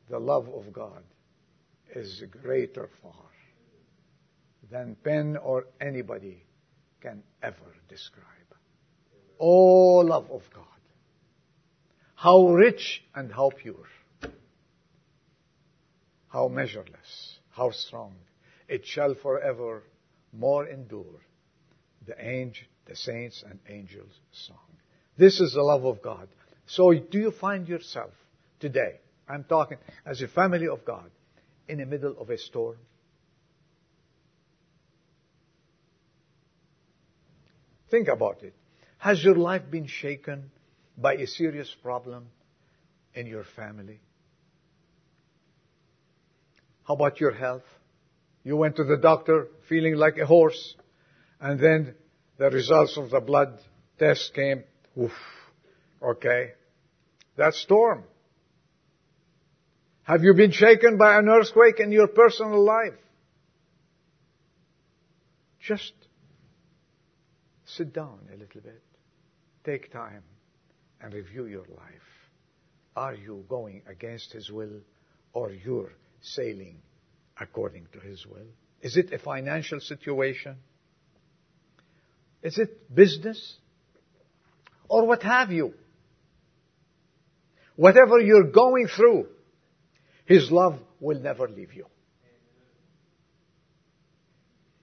The 0.09 0.19
love 0.19 0.49
of 0.49 0.73
God 0.73 1.03
is 1.95 2.23
greater 2.43 2.89
far 3.03 3.13
than 4.71 4.97
pen 5.03 5.37
or 5.37 5.67
anybody 5.81 6.43
can 7.01 7.23
ever 7.43 7.75
describe. 7.89 8.25
Oh, 9.39 9.99
love 9.99 10.31
of 10.31 10.43
God. 10.55 10.65
How 12.15 12.49
rich 12.49 13.03
and 13.15 13.33
how 13.33 13.51
pure. 13.51 13.87
How 16.29 16.49
measureless. 16.49 17.39
How 17.51 17.71
strong. 17.71 18.15
It 18.69 18.87
shall 18.87 19.15
forever 19.15 19.83
more 20.33 20.67
endure. 20.67 21.21
The 22.07 22.15
angel, 22.19 22.67
the 22.87 22.97
saints 22.97 23.43
and 23.49 23.59
angels 23.69 24.13
song. 24.33 24.59
This 25.17 25.41
is 25.41 25.55
the 25.55 25.63
love 25.63 25.85
of 25.85 26.03
God. 26.03 26.29
So 26.67 26.93
do 26.93 27.19
you 27.19 27.31
find 27.31 27.69
yourself 27.69 28.11
today, 28.61 29.01
I'm 29.29 29.45
talking 29.45 29.79
as 30.05 30.21
a 30.23 30.29
family 30.29 30.69
of 30.69 30.85
God, 30.85 31.11
in 31.69 31.79
the 31.79 31.87
middle 31.87 32.17
of 32.21 32.31
a 32.31 32.39
storm? 32.39 32.77
Think 37.91 38.09
about 38.09 38.43
it. 38.43 38.55
Has 38.99 39.23
your 39.23 39.37
life 39.37 39.63
been 39.71 39.87
shaken 39.87 40.51
by 40.97 41.15
a 41.15 41.27
serious 41.27 41.75
problem 41.83 42.27
in 43.15 43.27
your 43.27 43.45
family? 43.57 44.01
How 46.85 46.95
about 46.95 47.21
your 47.21 47.33
health? 47.33 47.63
You 48.43 48.57
went 48.57 48.77
to 48.77 48.85
the 48.85 48.97
doctor 48.97 49.49
feeling 49.69 49.95
like 49.95 50.19
a 50.19 50.27
horse, 50.27 50.75
and 51.41 51.59
then 51.59 51.95
the 52.39 52.51
results 52.51 52.97
of 52.97 53.11
the 53.11 53.21
blood 53.21 53.59
test 53.99 54.35
came. 54.35 54.65
Oof. 55.01 55.13
Okay. 56.03 56.53
That 57.37 57.55
storm. 57.55 58.05
Have 60.05 60.23
you 60.23 60.35
been 60.35 60.51
shaken 60.51 60.99
by 60.99 61.19
an 61.19 61.29
earthquake 61.29 61.81
in 61.81 61.91
your 61.91 62.09
personal 62.09 62.63
life? 62.63 62.99
Just 65.61 65.93
sit 67.65 67.93
down 67.95 68.19
a 68.29 68.37
little 68.37 68.61
bit. 68.61 68.83
Take 69.65 69.91
time 69.91 70.23
and 71.01 71.15
review 71.15 71.47
your 71.47 71.65
life. 71.71 72.09
Are 72.97 73.15
you 73.15 73.45
going 73.49 73.83
against 73.89 74.33
His 74.33 74.51
will 74.51 74.81
or 75.33 75.51
you're 75.51 75.93
sailing 76.21 76.83
according 77.41 77.87
to 77.93 78.01
His 78.01 78.27
will? 78.27 78.47
Is 78.83 78.99
it 78.99 79.13
a 79.13 79.19
financial 79.19 79.81
situation? 79.81 80.57
Is 82.45 82.59
it 82.59 82.95
business? 82.95 83.57
Or 84.87 85.07
what 85.07 85.23
have 85.23 85.51
you? 85.51 85.73
Whatever 87.75 88.21
you're 88.21 88.51
going 88.53 88.87
through, 88.87 89.27
His 90.27 90.51
love 90.51 90.79
will 91.01 91.19
never 91.19 91.49
leave 91.49 91.73
you. 91.73 91.87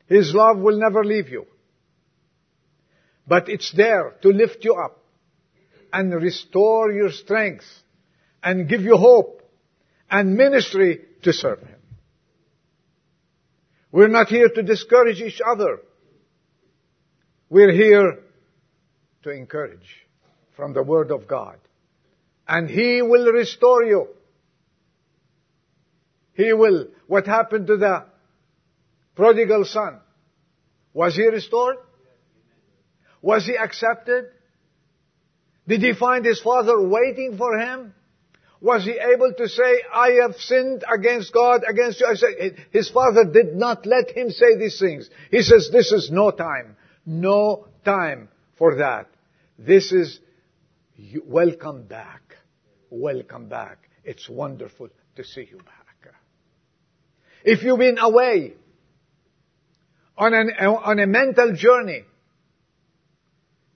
His 0.08 0.34
love 0.34 0.58
will 0.58 0.78
never 0.78 1.06
leave 1.06 1.30
you. 1.30 1.46
But 3.28 3.48
it's 3.48 3.72
there 3.72 4.16
to 4.24 4.30
lift 4.30 4.66
you 4.66 4.74
up 4.74 5.02
and 5.94 6.14
restore 6.14 6.92
your 6.92 7.12
strength 7.12 7.66
and 8.44 8.68
give 8.68 8.82
you 8.82 8.98
hope 8.98 9.42
and 10.10 10.36
ministry 10.36 11.00
to 11.22 11.32
serve 11.32 11.60
Him. 11.60 11.80
We're 13.92 14.08
not 14.08 14.28
here 14.28 14.50
to 14.50 14.64
discourage 14.64 15.22
each 15.22 15.40
other. 15.46 15.80
We're 17.52 17.74
here 17.74 18.20
to 19.24 19.30
encourage 19.30 20.08
from 20.56 20.72
the 20.74 20.84
Word 20.84 21.12
of 21.12 21.28
God. 21.28 21.58
And 22.48 22.70
He 22.70 23.02
will 23.02 23.30
restore 23.30 23.84
you. 23.84 24.08
He 26.34 26.54
will. 26.54 26.88
What 27.08 27.28
happened 27.28 27.68
to 27.68 27.76
the 27.76 28.06
prodigal 29.18 29.66
son? 29.66 30.00
Was 30.94 31.16
he 31.16 31.28
restored? 31.28 31.76
Was 33.22 33.46
he 33.46 33.58
accepted? 33.58 34.28
Did 35.68 35.82
he 35.82 35.92
find 35.94 36.24
his 36.24 36.40
father 36.40 36.82
waiting 36.82 37.38
for 37.38 37.60
him? 37.60 37.94
Was 38.62 38.86
he 38.86 38.92
able 38.92 39.34
to 39.38 39.50
say, 39.50 39.82
I 39.94 40.12
have 40.22 40.36
sinned 40.38 40.86
against 40.90 41.34
God, 41.34 41.64
against 41.68 42.00
you? 42.00 42.08
His 42.72 42.90
father 42.90 43.26
did 43.26 43.56
not 43.56 43.86
let 43.86 44.10
him 44.12 44.30
say 44.30 44.56
these 44.58 44.80
things. 44.80 45.10
He 45.32 45.42
says, 45.42 45.70
this 45.70 45.92
is 45.92 46.10
no 46.12 46.32
time. 46.32 46.78
No 47.06 47.68
time 47.84 48.30
for 48.58 48.76
that. 48.76 49.08
This 49.58 49.92
is, 49.92 50.20
welcome 51.26 51.84
back. 51.84 52.22
Welcome 52.90 53.48
back. 53.48 53.90
It's 54.04 54.28
wonderful 54.30 54.90
to 55.16 55.24
see 55.24 55.48
you 55.50 55.58
back. 55.58 55.82
If 57.44 57.64
you've 57.64 57.80
been 57.80 57.98
away 57.98 58.54
on, 60.18 60.34
an, 60.34 60.52
on 60.60 61.00
a 61.00 61.08
mental 61.08 61.56
journey, 61.56 62.04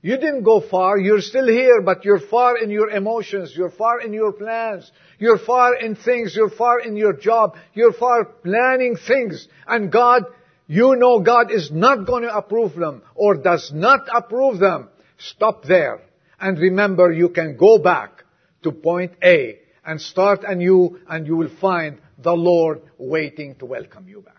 you 0.02 0.18
didn't 0.18 0.44
go 0.44 0.62
far. 0.62 1.00
You're 1.00 1.22
still 1.22 1.48
here, 1.48 1.82
but 1.82 2.06
you're 2.06 2.20
far 2.20 2.58
in 2.58 2.70
your 2.70 2.92
emotions. 2.92 3.54
You're 3.58 3.72
far 3.72 4.02
in 4.02 4.14
your 4.14 4.34
plans. 4.34 4.92
You're 5.18 5.40
far 5.40 5.76
in 5.76 5.96
things. 5.96 6.36
You're 6.36 6.52
far 6.52 6.80
in 6.80 6.96
your 6.96 7.14
job. 7.14 7.56
You're 7.74 7.94
far 7.94 8.26
planning 8.26 8.98
things. 8.98 9.48
And 9.66 9.92
God, 9.92 10.26
you 10.68 10.96
know 10.96 11.20
God 11.20 11.52
is 11.52 11.72
not 11.72 12.06
going 12.06 12.24
to 12.24 12.36
approve 12.36 12.76
them 12.76 13.04
or 13.14 13.36
does 13.36 13.72
not 13.74 14.08
approve 14.14 14.60
them. 14.60 14.90
Stop 15.18 15.64
there. 15.64 16.02
And 16.40 16.58
remember, 16.58 17.12
you 17.12 17.30
can 17.30 17.56
go 17.58 17.78
back 17.78 18.24
to 18.64 18.72
point 18.72 19.14
A 19.24 19.60
and 19.86 20.02
start 20.02 20.44
anew 20.44 21.00
and 21.08 21.28
you 21.28 21.36
will 21.36 21.56
find 21.62 22.00
the 22.18 22.34
Lord 22.34 22.82
waiting 22.98 23.56
to 23.56 23.66
welcome 23.66 24.08
you 24.08 24.22
back. 24.22 24.36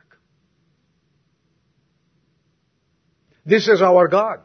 This 3.44 3.68
is 3.68 3.80
our 3.80 4.08
God. 4.08 4.40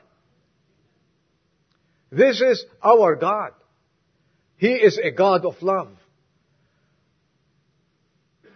This 2.12 2.42
is 2.42 2.64
our 2.84 3.16
God. 3.16 3.54
He 4.58 4.74
is 4.74 5.00
a 5.00 5.10
God 5.10 5.44
of 5.46 5.62
love. 5.64 5.90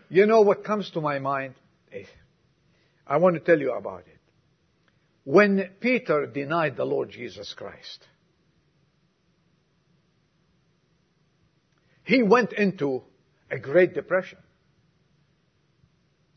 You 0.10 0.28
know 0.28 0.42
what 0.42 0.64
comes 0.64 0.92
to 0.92 1.02
my 1.02 1.18
mind? 1.18 1.56
I 3.08 3.18
want 3.18 3.36
to 3.36 3.40
tell 3.40 3.60
you 3.60 3.74
about 3.74 4.02
it. 4.08 4.20
When 5.24 5.70
Peter 5.80 6.26
denied 6.28 6.78
the 6.78 6.86
Lord 6.86 7.10
Jesus 7.10 7.54
Christ, 7.54 8.06
he 12.04 12.22
went 12.22 12.54
into 12.54 13.04
a 13.50 13.58
great 13.58 13.94
depression. 13.94 14.38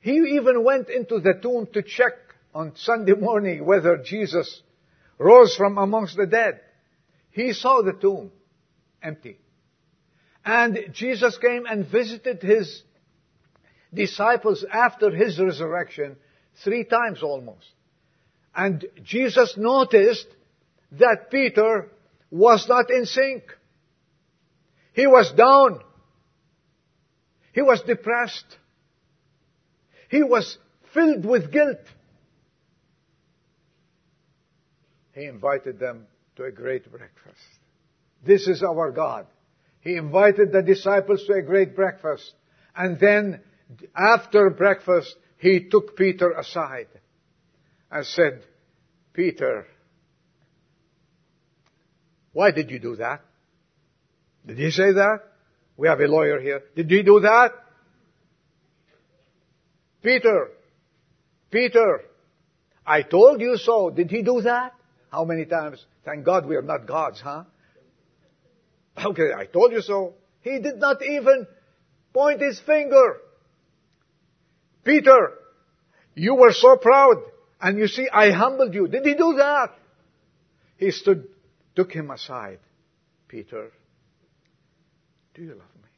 He 0.01 0.13
even 0.13 0.65
went 0.65 0.89
into 0.89 1.21
the 1.21 1.35
tomb 1.41 1.69
to 1.75 1.83
check 1.83 2.15
on 2.55 2.73
Sunday 2.77 3.13
morning 3.13 3.65
whether 3.65 3.99
Jesus 3.99 4.63
rose 5.19 5.55
from 5.57 5.77
amongst 5.77 6.17
the 6.17 6.27
dead. 6.27 6.61
He 7.31 7.53
saw 7.53 7.83
the 7.83 7.93
tomb 7.93 8.31
empty. 9.03 9.39
And 10.45 10.79
Jesus 10.93 11.37
came 11.37 11.67
and 11.67 11.87
visited 11.87 12.43
his 12.43 12.83
disciples 13.93 14.65
after 14.73 15.11
his 15.11 15.39
resurrection 15.39 16.17
three 16.64 16.85
times 16.85 17.23
almost. 17.23 17.66
And 18.55 18.85
Jesus 19.05 19.55
noticed 19.57 20.27
that 20.92 21.31
Peter 21.31 21.88
was 22.31 22.66
not 22.68 22.90
in 22.90 23.07
sync. 23.07 23.44
He 24.92 25.07
was 25.07 25.31
down. 25.33 25.81
He 27.53 27.62
was 27.62 27.83
depressed. 27.83 28.57
He 30.11 30.23
was 30.23 30.59
filled 30.92 31.25
with 31.25 31.53
guilt. 31.53 31.79
He 35.14 35.25
invited 35.25 35.79
them 35.79 36.07
to 36.37 36.44
a 36.44 36.51
great 36.51 36.90
breakfast. 36.90 37.42
This 38.25 38.47
is 38.47 38.62
our 38.62 38.90
God. 38.90 39.27
He 39.81 39.97
invited 39.97 40.53
the 40.53 40.62
disciples 40.62 41.25
to 41.27 41.35
a 41.35 41.42
great 41.42 41.75
breakfast. 41.75 42.33
And 42.77 42.99
then, 42.99 43.40
after 43.97 44.51
breakfast, 44.51 45.16
he 45.38 45.68
took 45.70 45.96
Peter 45.96 46.33
aside 46.33 46.88
and 47.90 48.05
said, 48.05 48.42
Peter, 49.12 49.66
why 52.33 52.51
did 52.51 52.70
you 52.70 52.79
do 52.79 52.96
that? 52.96 53.22
Did 54.46 54.59
he 54.59 54.70
say 54.70 54.92
that? 54.92 55.20
We 55.77 55.88
have 55.88 56.01
a 56.01 56.07
lawyer 56.07 56.40
here. 56.40 56.62
Did 56.74 56.90
he 56.90 57.03
do 57.03 57.20
that? 57.20 57.53
Peter, 60.03 60.48
Peter, 61.51 62.03
I 62.87 63.03
told 63.03 63.40
you 63.40 63.57
so. 63.57 63.90
Did 63.90 64.11
he 64.11 64.22
do 64.22 64.40
that? 64.42 64.74
How 65.11 65.24
many 65.24 65.44
times? 65.44 65.85
Thank 66.05 66.24
God 66.24 66.46
we 66.46 66.57
are 66.57 66.62
not 66.62 66.87
gods, 66.87 67.20
huh? 67.20 67.44
Okay, 69.05 69.33
I 69.37 69.46
told 69.46 69.72
you 69.72 69.83
so. 69.83 70.14
He 70.40 70.59
did 70.59 70.79
not 70.79 71.03
even 71.03 71.46
point 72.12 72.40
his 72.40 72.59
finger. 72.61 73.18
Peter, 74.88 75.35
you 76.14 76.35
were 76.35 76.53
so 76.53 76.79
proud, 76.79 77.16
and 77.61 77.79
you 77.79 77.88
see, 77.88 78.09
I 78.11 78.31
humbled 78.31 78.72
you. 78.72 78.88
Did 78.88 79.05
he 79.05 79.12
do 79.12 79.35
that? 79.37 79.74
He 80.79 80.92
stood, 80.92 81.29
took 81.77 81.92
him 81.92 82.11
aside. 82.11 82.61
Peter, 83.29 83.70
do 85.35 85.42
you 85.42 85.51
love 85.51 85.59
me? 85.59 85.90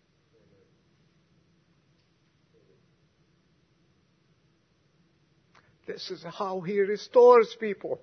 This 5.86 6.10
is 6.10 6.24
how 6.24 6.60
he 6.60 6.80
restores 6.80 7.56
people. 7.60 8.00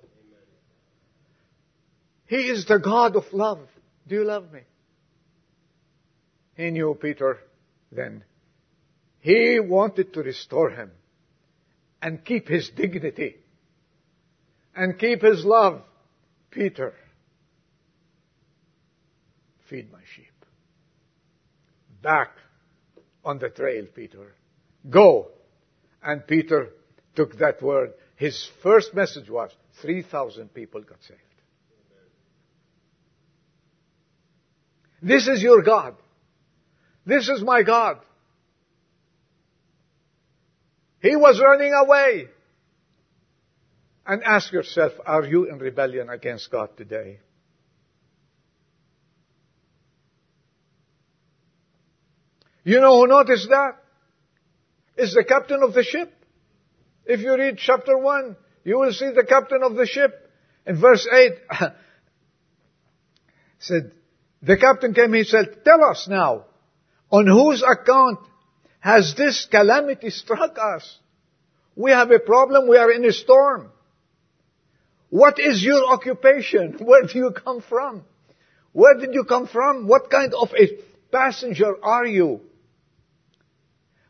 He 2.27 2.47
is 2.47 2.65
the 2.65 2.79
God 2.79 3.17
of 3.17 3.25
love. 3.33 3.67
Do 4.07 4.15
you 4.15 4.23
love 4.23 4.53
me? 4.53 4.61
He 6.55 6.71
knew 6.71 6.97
Peter 6.97 7.39
then. 7.91 8.23
He 9.27 9.59
wanted 9.59 10.13
to 10.13 10.21
restore 10.21 10.69
him 10.69 10.89
and 12.01 12.23
keep 12.23 12.47
his 12.47 12.69
dignity 12.69 13.35
and 14.73 14.97
keep 14.97 15.21
his 15.21 15.43
love. 15.43 15.81
Peter, 16.49 16.93
feed 19.69 19.91
my 19.91 19.99
sheep. 20.15 20.31
Back 22.01 22.29
on 23.25 23.39
the 23.39 23.49
trail, 23.49 23.85
Peter. 23.93 24.33
Go. 24.89 25.27
And 26.01 26.25
Peter 26.25 26.69
took 27.13 27.37
that 27.39 27.61
word. 27.61 27.95
His 28.15 28.49
first 28.63 28.93
message 28.93 29.29
was 29.29 29.51
3,000 29.81 30.53
people 30.53 30.79
got 30.83 31.03
saved. 31.03 31.19
This 35.01 35.27
is 35.27 35.43
your 35.43 35.63
God. 35.63 35.95
This 37.05 37.27
is 37.27 37.41
my 37.43 37.63
God. 37.63 37.99
He 41.01 41.15
was 41.15 41.39
running 41.39 41.73
away. 41.73 42.27
And 44.05 44.23
ask 44.23 44.53
yourself, 44.53 44.93
are 45.05 45.25
you 45.25 45.49
in 45.49 45.57
rebellion 45.57 46.09
against 46.09 46.49
God 46.49 46.69
today? 46.77 47.19
You 52.63 52.79
know 52.79 52.99
who 52.99 53.07
noticed 53.07 53.49
that? 53.49 53.77
It's 54.95 55.13
the 55.13 55.23
captain 55.23 55.61
of 55.61 55.73
the 55.73 55.83
ship. 55.83 56.13
If 57.05 57.21
you 57.21 57.37
read 57.37 57.57
chapter 57.57 57.97
1, 57.97 58.35
you 58.63 58.79
will 58.79 58.91
see 58.91 59.11
the 59.11 59.23
captain 59.23 59.59
of 59.63 59.75
the 59.75 59.85
ship. 59.85 60.29
In 60.65 60.79
verse 60.79 61.07
8, 61.09 61.31
said, 63.59 63.91
the 64.41 64.57
captain 64.57 64.93
came, 64.93 65.13
he 65.13 65.23
said, 65.23 65.63
tell 65.63 65.83
us 65.83 66.07
now, 66.09 66.45
on 67.09 67.27
whose 67.27 67.63
account 67.63 68.19
has 68.87 69.15
this 69.15 69.45
calamity 69.51 70.09
struck 70.09 70.57
us? 70.57 70.97
We 71.75 71.91
have 71.91 72.09
a 72.09 72.19
problem, 72.19 72.69
we 72.69 72.77
are 72.77 72.89
in 72.89 73.03
a 73.03 73.11
storm. 73.11 73.69
What 75.09 75.39
is 75.39 75.61
your 75.61 75.83
occupation? 75.91 76.77
Where 76.79 77.03
do 77.03 77.19
you 77.19 77.31
come 77.31 77.61
from? 77.61 78.05
Where 78.71 78.97
did 78.97 79.13
you 79.13 79.25
come 79.25 79.47
from? 79.47 79.87
What 79.89 80.09
kind 80.09 80.33
of 80.33 80.53
a 80.57 80.65
passenger 81.11 81.73
are 81.83 82.05
you? 82.05 82.39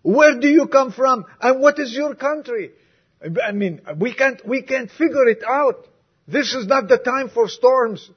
Where 0.03 0.39
do 0.39 0.47
you 0.47 0.67
come 0.67 0.91
from? 0.91 1.25
And 1.41 1.59
what 1.59 1.79
is 1.79 1.93
your 1.93 2.13
country? 2.13 2.71
I 3.43 3.53
mean, 3.53 3.81
we 3.97 4.13
can't, 4.13 4.47
we 4.47 4.61
can't 4.61 4.91
figure 4.91 5.27
it 5.27 5.41
out. 5.47 5.87
This 6.27 6.53
is 6.53 6.67
not 6.67 6.87
the 6.87 6.99
time 6.99 7.29
for 7.29 7.49
storms. 7.49 8.11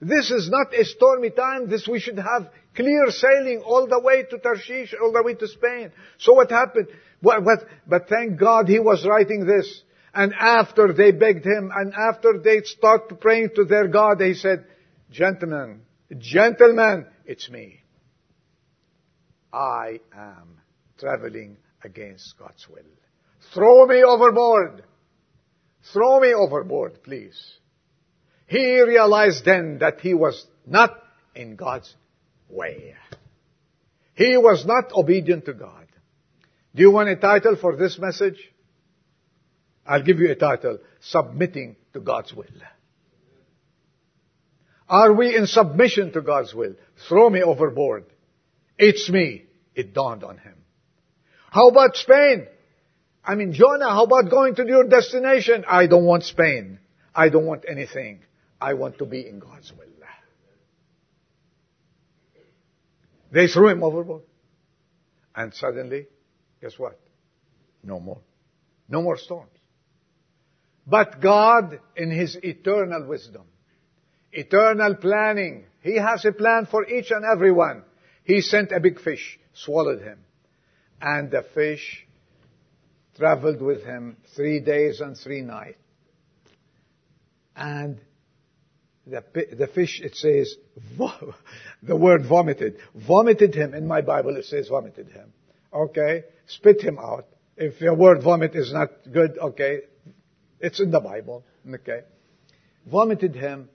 This 0.00 0.30
is 0.30 0.48
not 0.50 0.72
a 0.72 0.84
stormy 0.84 1.30
time. 1.30 1.68
This 1.68 1.88
we 1.88 1.98
should 1.98 2.18
have 2.18 2.48
clear 2.76 3.10
sailing 3.10 3.62
all 3.64 3.86
the 3.86 3.98
way 3.98 4.22
to 4.24 4.38
Tarshish, 4.38 4.94
all 5.02 5.12
the 5.12 5.22
way 5.22 5.34
to 5.34 5.48
Spain. 5.48 5.90
So 6.18 6.34
what 6.34 6.50
happened? 6.50 6.88
What, 7.20 7.42
what, 7.42 7.64
but 7.86 8.08
thank 8.08 8.38
God 8.38 8.68
he 8.68 8.78
was 8.78 9.04
writing 9.06 9.46
this. 9.46 9.82
And 10.14 10.32
after 10.38 10.92
they 10.92 11.10
begged 11.10 11.44
him, 11.44 11.70
and 11.74 11.92
after 11.92 12.38
they 12.42 12.62
started 12.62 13.20
praying 13.20 13.50
to 13.56 13.64
their 13.64 13.88
God, 13.88 14.18
they 14.18 14.34
said, 14.34 14.64
Gentlemen, 15.10 15.82
gentlemen, 16.18 17.06
it's 17.24 17.50
me. 17.50 17.80
I 19.52 20.00
am 20.14 20.60
traveling 20.98 21.56
against 21.82 22.38
God's 22.38 22.66
will. 22.68 22.82
Throw 23.54 23.86
me 23.86 24.02
overboard. 24.02 24.84
Throw 25.92 26.20
me 26.20 26.34
overboard, 26.34 27.02
please. 27.02 27.38
He 28.46 28.80
realized 28.82 29.44
then 29.44 29.78
that 29.78 30.00
he 30.00 30.14
was 30.14 30.46
not 30.66 30.90
in 31.34 31.56
God's 31.56 31.94
way. 32.48 32.94
He 34.14 34.36
was 34.36 34.64
not 34.64 34.92
obedient 34.92 35.44
to 35.46 35.54
God. 35.54 35.86
Do 36.74 36.82
you 36.82 36.90
want 36.90 37.08
a 37.08 37.16
title 37.16 37.56
for 37.56 37.76
this 37.76 37.98
message? 37.98 38.38
I'll 39.86 40.02
give 40.02 40.18
you 40.18 40.30
a 40.30 40.34
title. 40.34 40.78
Submitting 41.00 41.76
to 41.92 42.00
God's 42.00 42.32
will. 42.34 42.44
Are 44.88 45.12
we 45.12 45.36
in 45.36 45.46
submission 45.46 46.12
to 46.12 46.20
God's 46.20 46.54
will? 46.54 46.74
Throw 47.08 47.28
me 47.28 47.42
overboard. 47.42 48.04
It's 48.78 49.10
me. 49.10 49.44
It 49.74 49.94
dawned 49.94 50.22
on 50.22 50.38
him. 50.38 50.54
How 51.50 51.68
about 51.68 51.96
Spain? 51.96 52.46
I 53.24 53.34
mean, 53.34 53.52
Jonah, 53.52 53.88
how 53.88 54.04
about 54.04 54.30
going 54.30 54.54
to 54.56 54.66
your 54.66 54.84
destination? 54.84 55.64
I 55.66 55.86
don't 55.86 56.04
want 56.04 56.24
Spain. 56.24 56.78
I 57.14 57.28
don't 57.28 57.46
want 57.46 57.64
anything. 57.68 58.20
I 58.60 58.74
want 58.74 58.98
to 58.98 59.06
be 59.06 59.26
in 59.26 59.38
God's 59.38 59.72
will. 59.72 59.86
They 63.30 63.48
threw 63.48 63.68
him 63.68 63.82
overboard. 63.82 64.22
And 65.34 65.52
suddenly, 65.52 66.06
guess 66.60 66.78
what? 66.78 66.98
No 67.82 68.00
more. 68.00 68.20
No 68.88 69.02
more 69.02 69.18
storms. 69.18 69.50
But 70.86 71.20
God, 71.20 71.80
in 71.96 72.10
His 72.10 72.36
eternal 72.42 73.06
wisdom, 73.06 73.42
eternal 74.32 74.94
planning, 74.94 75.66
He 75.82 75.96
has 75.96 76.24
a 76.24 76.32
plan 76.32 76.66
for 76.70 76.88
each 76.88 77.10
and 77.10 77.24
every 77.24 77.52
one. 77.52 77.82
He 78.22 78.40
sent 78.40 78.72
a 78.72 78.80
big 78.80 79.00
fish, 79.00 79.38
swallowed 79.52 80.00
him 80.00 80.18
and 81.00 81.30
the 81.30 81.44
fish 81.54 82.06
traveled 83.16 83.60
with 83.60 83.84
him 83.84 84.16
three 84.34 84.60
days 84.60 85.00
and 85.00 85.16
three 85.16 85.42
nights. 85.42 85.78
And 87.54 88.00
the, 89.06 89.22
the 89.56 89.66
fish, 89.68 90.00
it 90.00 90.16
says, 90.16 90.54
the 91.82 91.96
word 91.96 92.26
vomited. 92.26 92.78
Vomited 92.94 93.54
him. 93.54 93.74
In 93.74 93.86
my 93.86 94.00
Bible, 94.00 94.36
it 94.36 94.44
says 94.44 94.68
vomited 94.68 95.08
him. 95.08 95.32
Okay? 95.72 96.24
Spit 96.46 96.80
him 96.80 96.98
out. 96.98 97.26
If 97.56 97.80
your 97.80 97.94
word 97.94 98.22
vomit 98.22 98.54
is 98.54 98.72
not 98.72 98.90
good, 99.10 99.38
okay, 99.38 99.82
it's 100.60 100.80
in 100.80 100.90
the 100.90 101.00
Bible. 101.00 101.44
Okay? 101.72 102.00
Vomited 102.90 103.34
him. 103.34 103.68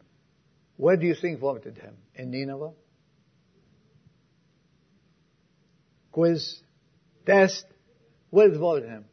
Where 0.77 0.97
do 0.97 1.05
you 1.05 1.15
think 1.15 1.39
vomited 1.39 1.77
him? 1.77 1.95
In 2.15 2.31
Nineveh? 2.31 2.71
Quiz 6.11 6.61
test 7.25 7.65
with 8.31 8.53
him. 8.53 9.05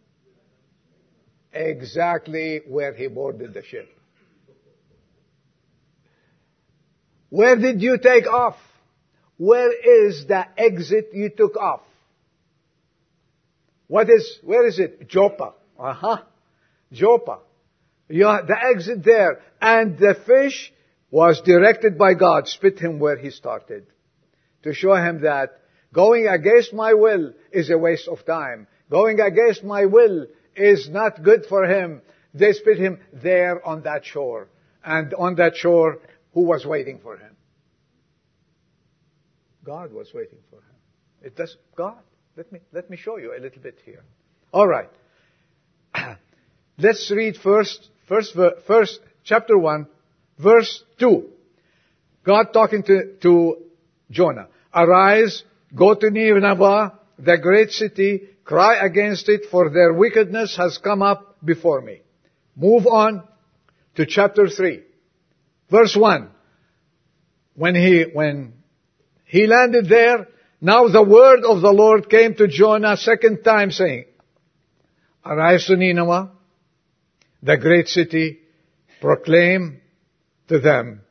Exactly 1.53 2.61
where 2.67 2.93
he 2.93 3.07
boarded 3.07 3.55
the 3.55 3.63
ship. 3.63 3.89
Where 7.31 7.57
did 7.57 7.83
you 7.83 7.99
take 7.99 8.27
off? 8.27 8.57
Where 9.37 9.71
is 10.07 10.27
the 10.27 10.45
exit 10.57 11.11
you 11.13 11.31
took 11.31 11.57
off? 11.57 11.83
What 13.87 14.11
is, 14.11 14.39
where 14.43 14.67
is 14.67 14.79
it? 14.79 15.09
Joppa. 15.09 15.55
Uh-huh. 15.79 16.19
Joppa. 16.93 17.39
You 18.09 18.25
the 18.25 18.57
exit 18.75 19.05
there. 19.05 19.41
And 19.61 19.99
the 19.99 20.17
fish 20.27 20.73
was 21.11 21.41
directed 21.43 21.97
by 21.97 22.15
God, 22.15 22.49
spit 22.49 22.79
him 22.79 22.99
where 22.99 23.17
he 23.17 23.31
started. 23.31 23.87
To 24.65 24.75
show 24.75 24.95
him 24.95 25.23
that 25.23 25.59
Going 25.93 26.27
against 26.27 26.75
my 26.75 26.95
will 26.95 27.33
is 27.51 27.71
a 27.71 27.79
waste 27.79 28.09
of 28.09 28.25
time. 28.27 28.67
Going 28.91 29.21
against 29.21 29.65
my 29.65 29.87
will 29.87 30.27
is 30.55 30.89
not 30.91 31.23
good 31.23 31.47
for 31.47 31.65
him. 31.65 32.03
They 32.35 32.53
spit 32.53 32.79
him 32.79 32.99
there 33.13 33.67
on 33.67 33.83
that 33.83 34.05
shore. 34.05 34.49
And 34.85 35.15
on 35.15 35.37
that 35.37 35.57
shore, 35.57 35.99
who 36.33 36.43
was 36.43 36.65
waiting 36.65 36.99
for 37.03 37.17
him? 37.17 37.37
God 39.65 39.93
was 39.93 40.09
waiting 40.15 40.39
for 40.51 40.57
him. 40.57 40.77
It 41.23 41.37
does, 41.37 41.57
God. 41.77 41.99
Let 42.37 42.51
me, 42.53 42.61
let 42.73 42.89
me 42.89 42.97
show 42.97 43.19
you 43.19 43.35
a 43.37 43.41
little 43.41 43.61
bit 43.61 43.79
here. 43.85 44.05
Alright. 44.55 44.91
Let's 46.79 47.11
read 47.11 47.37
first, 47.37 47.89
first, 48.07 48.37
first, 48.67 49.01
chapter 49.25 49.59
1, 49.59 49.87
verse 50.39 50.85
2. 51.01 51.29
God 52.25 52.53
talking 52.53 52.83
to, 52.85 53.15
to 53.23 53.57
Jonah. 54.11 54.49
Arise, 54.73 55.43
Go 55.75 55.95
to 55.95 56.11
Nineveh, 56.11 56.99
the 57.19 57.39
great 57.39 57.71
city, 57.71 58.23
cry 58.45 58.85
against 58.85 59.29
it, 59.29 59.47
for 59.51 59.71
their 59.71 59.93
wickedness 59.93 60.57
has 60.57 60.79
come 60.79 61.03
up 61.03 61.37
before 61.45 61.81
me. 61.81 62.01
Move 62.57 62.87
on 62.87 63.23
to 63.97 64.07
chapter 64.07 64.49
3. 64.49 64.83
Verse 65.71 65.97
1. 65.97 66.31
When 67.55 67.75
he, 67.75 68.05
when 68.13 68.55
he 69.25 69.47
landed 69.47 69.89
there, 69.89 70.29
now 70.61 70.89
the 70.89 71.03
word 71.03 71.45
of 71.45 71.61
the 71.61 71.73
Lord 71.73 72.09
came 72.09 72.35
to 72.37 72.49
Jonah 72.49 72.97
second 72.97 73.43
time 73.43 73.71
saying, 73.71 74.07
Arise 75.25 75.67
to 75.67 75.77
Nineveh, 75.77 76.31
the 77.43 77.57
great 77.57 77.89
city, 77.89 78.39
proclaim 79.01 79.81
to 80.49 80.59
them 80.59 81.03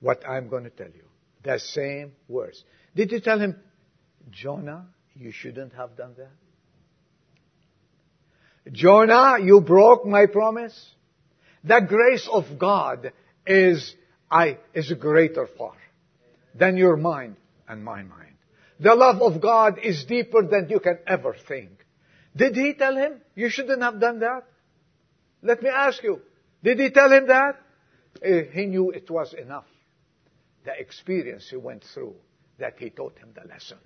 what 0.00 0.26
I'm 0.28 0.48
going 0.48 0.64
to 0.64 0.70
tell 0.70 0.86
you. 0.86 1.04
The 1.42 1.58
same 1.58 2.12
words. 2.28 2.62
Did 2.94 3.10
you 3.12 3.20
tell 3.20 3.40
him, 3.40 3.56
Jonah, 4.30 4.86
you 5.14 5.32
shouldn't 5.32 5.72
have 5.74 5.96
done 5.96 6.14
that. 6.16 6.30
Jonah, 8.72 9.38
you 9.42 9.60
broke 9.60 10.06
my 10.06 10.26
promise. 10.26 10.90
The 11.64 11.80
grace 11.80 12.28
of 12.30 12.58
God 12.58 13.12
is, 13.46 13.94
I, 14.30 14.58
is 14.74 14.92
greater 14.92 15.46
far 15.58 15.74
than 16.54 16.76
your 16.76 16.96
mind 16.96 17.36
and 17.68 17.84
my 17.84 18.02
mind. 18.02 18.36
The 18.80 18.94
love 18.94 19.22
of 19.22 19.40
God 19.40 19.78
is 19.78 20.04
deeper 20.04 20.42
than 20.42 20.68
you 20.68 20.80
can 20.80 20.98
ever 21.06 21.36
think. 21.46 21.70
Did 22.34 22.56
he 22.56 22.74
tell 22.74 22.96
him, 22.96 23.20
you 23.34 23.48
shouldn't 23.48 23.82
have 23.82 24.00
done 24.00 24.20
that? 24.20 24.44
Let 25.42 25.62
me 25.62 25.68
ask 25.68 26.02
you, 26.02 26.20
did 26.62 26.80
he 26.80 26.90
tell 26.90 27.12
him 27.12 27.26
that? 27.28 27.60
Eh, 28.22 28.44
he 28.52 28.66
knew 28.66 28.90
it 28.90 29.10
was 29.10 29.34
enough. 29.34 29.66
The 30.64 30.72
experience 30.78 31.48
he 31.50 31.56
went 31.56 31.84
through 31.92 32.14
that 32.58 32.78
he 32.78 32.90
taught 32.90 33.18
him 33.18 33.30
the 33.34 33.48
lesson. 33.48 33.78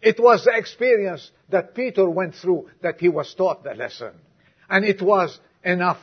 It 0.00 0.20
was 0.20 0.44
the 0.44 0.56
experience 0.56 1.30
that 1.48 1.74
Peter 1.74 2.08
went 2.08 2.34
through 2.34 2.68
that 2.82 3.00
he 3.00 3.08
was 3.08 3.34
taught 3.34 3.64
the 3.64 3.74
lesson. 3.74 4.12
And 4.68 4.84
it 4.84 5.02
was 5.02 5.38
enough 5.64 5.98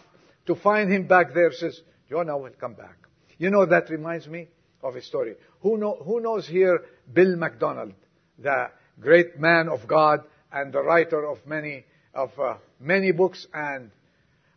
to 0.47 0.55
find 0.55 0.91
him 0.91 1.07
back 1.07 1.33
there 1.33 1.51
says, 1.51 1.79
Jonah 2.09 2.37
will 2.37 2.51
come 2.59 2.73
back. 2.73 2.97
You 3.37 3.49
know, 3.49 3.65
that 3.65 3.89
reminds 3.89 4.27
me 4.27 4.47
of 4.83 4.95
a 4.95 5.01
story. 5.01 5.35
Who, 5.61 5.77
know, 5.77 5.97
who 6.03 6.19
knows 6.21 6.47
here 6.47 6.79
Bill 7.11 7.35
MacDonald, 7.35 7.93
the 8.37 8.69
great 8.99 9.39
man 9.39 9.67
of 9.67 9.87
God 9.87 10.21
and 10.51 10.71
the 10.71 10.81
writer 10.81 11.25
of 11.25 11.39
many 11.45 11.85
of 12.13 12.31
uh, 12.39 12.55
many 12.79 13.11
books 13.11 13.45
and 13.53 13.91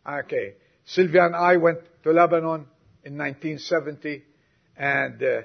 okay. 0.07 0.55
Sylvia 0.85 1.25
and 1.25 1.35
I 1.35 1.57
went 1.57 1.79
to 2.03 2.11
Lebanon 2.11 2.65
in 3.03 3.17
1970 3.17 4.23
and 4.77 5.21
uh, 5.21 5.41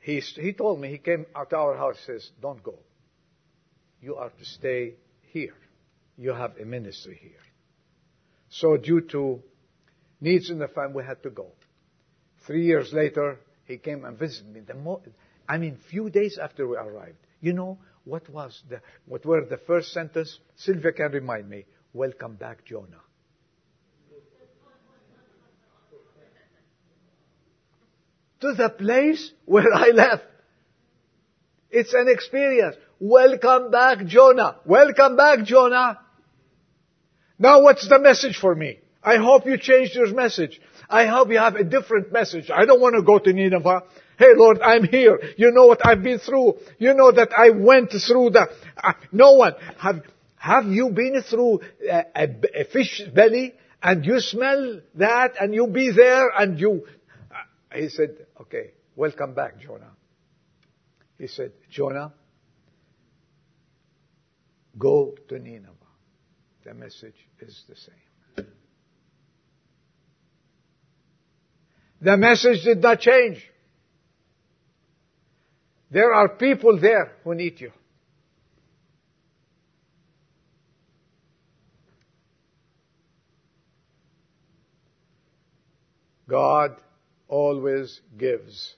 he, 0.00 0.20
he 0.20 0.52
told 0.52 0.80
me, 0.80 0.88
he 0.88 0.98
came 0.98 1.26
out 1.34 1.52
our 1.52 1.76
house 1.76 1.96
says, 2.04 2.30
don't 2.42 2.62
go. 2.62 2.74
You 4.02 4.16
are 4.16 4.30
to 4.30 4.44
stay 4.44 4.94
here. 5.32 5.54
You 6.16 6.32
have 6.32 6.56
a 6.60 6.64
ministry 6.64 7.18
here. 7.20 7.40
So 8.50 8.76
due 8.76 9.02
to 9.12 9.42
needs 10.20 10.50
in 10.50 10.58
the 10.58 10.68
family, 10.68 11.04
had 11.04 11.22
to 11.22 11.30
go. 11.30 11.52
Three 12.46 12.64
years 12.64 12.92
later, 12.92 13.38
he 13.66 13.78
came 13.78 14.04
and 14.04 14.18
visited 14.18 14.52
me. 14.52 14.60
The 14.60 14.74
mo- 14.74 15.02
I 15.48 15.58
mean, 15.58 15.78
few 15.90 16.10
days 16.10 16.38
after 16.42 16.66
we 16.66 16.76
arrived. 16.76 17.18
You 17.40 17.52
know, 17.52 17.78
what 18.04 18.28
was 18.28 18.62
the, 18.68 18.80
what 19.06 19.24
were 19.24 19.44
the 19.44 19.58
first 19.58 19.92
sentence? 19.92 20.38
Sylvia 20.56 20.92
can 20.92 21.12
remind 21.12 21.48
me. 21.48 21.66
Welcome 21.92 22.36
back, 22.36 22.64
Jonah. 22.64 23.02
to 28.40 28.54
the 28.54 28.70
place 28.70 29.32
where 29.44 29.72
I 29.72 29.88
left. 29.88 30.24
It's 31.70 31.92
an 31.92 32.06
experience. 32.08 32.76
Welcome 32.98 33.70
back, 33.70 34.06
Jonah. 34.06 34.56
Welcome 34.64 35.16
back, 35.16 35.44
Jonah. 35.44 36.00
Now 37.38 37.62
what's 37.62 37.88
the 37.88 38.00
message 38.00 38.36
for 38.36 38.54
me? 38.54 38.80
I 39.02 39.16
hope 39.16 39.46
you 39.46 39.56
changed 39.58 39.94
your 39.94 40.12
message. 40.12 40.60
I 40.88 41.06
hope 41.06 41.30
you 41.30 41.38
have 41.38 41.56
a 41.56 41.64
different 41.64 42.12
message. 42.12 42.50
I 42.50 42.64
don't 42.64 42.80
want 42.80 42.96
to 42.96 43.02
go 43.02 43.18
to 43.18 43.32
Nineveh. 43.32 43.82
Hey 44.18 44.32
Lord, 44.34 44.60
I'm 44.60 44.84
here. 44.84 45.20
You 45.36 45.52
know 45.52 45.66
what 45.66 45.86
I've 45.86 46.02
been 46.02 46.18
through. 46.18 46.58
You 46.78 46.94
know 46.94 47.12
that 47.12 47.30
I 47.36 47.50
went 47.50 47.90
through 47.90 48.30
the, 48.30 48.48
uh, 48.82 48.92
no 49.12 49.34
one. 49.34 49.54
Have, 49.78 50.02
have 50.36 50.66
you 50.66 50.90
been 50.90 51.22
through 51.22 51.60
a, 51.88 52.04
a, 52.14 52.28
a 52.60 52.64
fish 52.64 53.02
belly 53.14 53.54
and 53.82 54.04
you 54.04 54.18
smell 54.18 54.80
that 54.96 55.34
and 55.40 55.54
you 55.54 55.68
be 55.68 55.92
there 55.92 56.30
and 56.36 56.58
you, 56.58 56.86
uh, 57.30 57.76
he 57.76 57.88
said, 57.88 58.26
okay, 58.40 58.72
welcome 58.96 59.34
back, 59.34 59.60
Jonah. 59.60 59.92
He 61.18 61.28
said, 61.28 61.52
Jonah, 61.70 62.12
go 64.76 65.14
to 65.28 65.38
Nineveh. 65.38 65.74
The 66.64 66.74
message 66.74 67.16
is 67.40 67.64
the 67.68 67.76
same. 67.76 68.07
The 72.00 72.16
message 72.16 72.62
did 72.62 72.80
not 72.80 73.00
change. 73.00 73.44
There 75.90 76.12
are 76.12 76.28
people 76.28 76.78
there 76.78 77.12
who 77.24 77.34
need 77.34 77.60
you. 77.60 77.72
God 86.28 86.76
always 87.26 88.00
gives, 88.18 88.74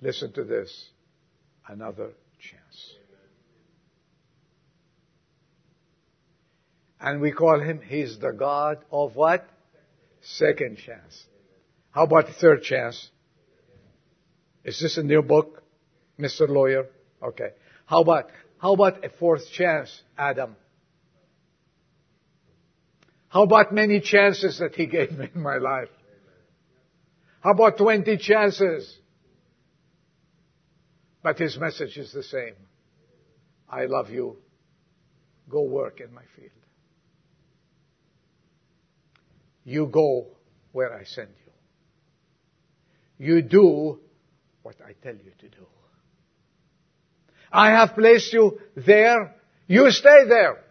listen 0.00 0.32
to 0.32 0.42
this, 0.42 0.90
another 1.68 2.10
chance. 2.40 2.94
And 7.00 7.20
we 7.20 7.32
call 7.32 7.60
him, 7.60 7.80
he's 7.80 8.18
the 8.18 8.32
God 8.32 8.78
of 8.90 9.14
what? 9.14 9.48
Second 10.22 10.78
chance. 10.78 11.24
How 11.92 12.04
about 12.04 12.26
the 12.26 12.32
third 12.32 12.62
chance? 12.62 13.10
Is 14.64 14.80
this 14.80 14.96
a 14.96 15.02
new 15.02 15.22
book? 15.22 15.62
Mr. 16.18 16.48
Lawyer? 16.48 16.86
Okay. 17.22 17.50
How 17.86 18.00
about, 18.00 18.30
how 18.58 18.72
about 18.72 19.04
a 19.04 19.10
fourth 19.10 19.50
chance, 19.52 20.02
Adam? 20.16 20.56
How 23.28 23.42
about 23.42 23.72
many 23.72 24.00
chances 24.00 24.58
that 24.58 24.74
he 24.74 24.86
gave 24.86 25.12
me 25.12 25.28
in 25.34 25.42
my 25.42 25.58
life? 25.58 25.88
How 27.40 27.52
about 27.52 27.76
20 27.76 28.16
chances? 28.18 28.98
But 31.22 31.38
his 31.38 31.58
message 31.58 31.96
is 31.96 32.12
the 32.12 32.22
same. 32.22 32.54
I 33.68 33.86
love 33.86 34.10
you. 34.10 34.36
Go 35.48 35.62
work 35.62 36.00
in 36.00 36.12
my 36.14 36.22
field. 36.36 36.50
You 39.64 39.86
go 39.86 40.26
where 40.72 40.92
I 40.92 41.04
send 41.04 41.28
you. 41.28 41.41
You 43.22 43.40
do 43.40 44.00
what 44.64 44.74
I 44.84 44.94
tell 45.00 45.14
you 45.14 45.30
to 45.38 45.48
do. 45.48 45.66
I 47.52 47.70
have 47.70 47.94
placed 47.94 48.32
you 48.32 48.58
there. 48.74 49.36
You 49.68 49.92
stay 49.92 50.24
there. 50.28 50.64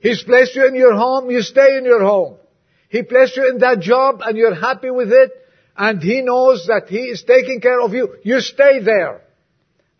He's 0.00 0.24
placed 0.24 0.56
you 0.56 0.66
in 0.66 0.74
your 0.74 0.96
home. 0.96 1.30
You 1.30 1.42
stay 1.42 1.78
in 1.78 1.84
your 1.84 2.02
home. 2.02 2.38
He 2.88 3.04
placed 3.04 3.36
you 3.36 3.48
in 3.50 3.58
that 3.58 3.78
job 3.78 4.20
and 4.20 4.36
you're 4.36 4.56
happy 4.56 4.90
with 4.90 5.12
it 5.12 5.30
and 5.76 6.02
He 6.02 6.22
knows 6.22 6.66
that 6.66 6.88
He 6.88 7.02
is 7.02 7.22
taking 7.22 7.60
care 7.60 7.80
of 7.80 7.94
you. 7.94 8.16
You 8.24 8.40
stay 8.40 8.80
there 8.80 9.22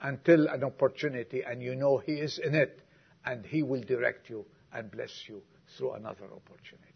until 0.00 0.48
an 0.48 0.64
opportunity 0.64 1.44
and 1.46 1.62
you 1.62 1.76
know 1.76 1.98
He 1.98 2.14
is 2.14 2.40
in 2.44 2.56
it 2.56 2.80
and 3.24 3.46
He 3.46 3.62
will 3.62 3.82
direct 3.82 4.28
you 4.28 4.44
and 4.72 4.90
bless 4.90 5.12
you 5.28 5.40
through 5.78 5.92
another 5.92 6.24
opportunity. 6.24 6.95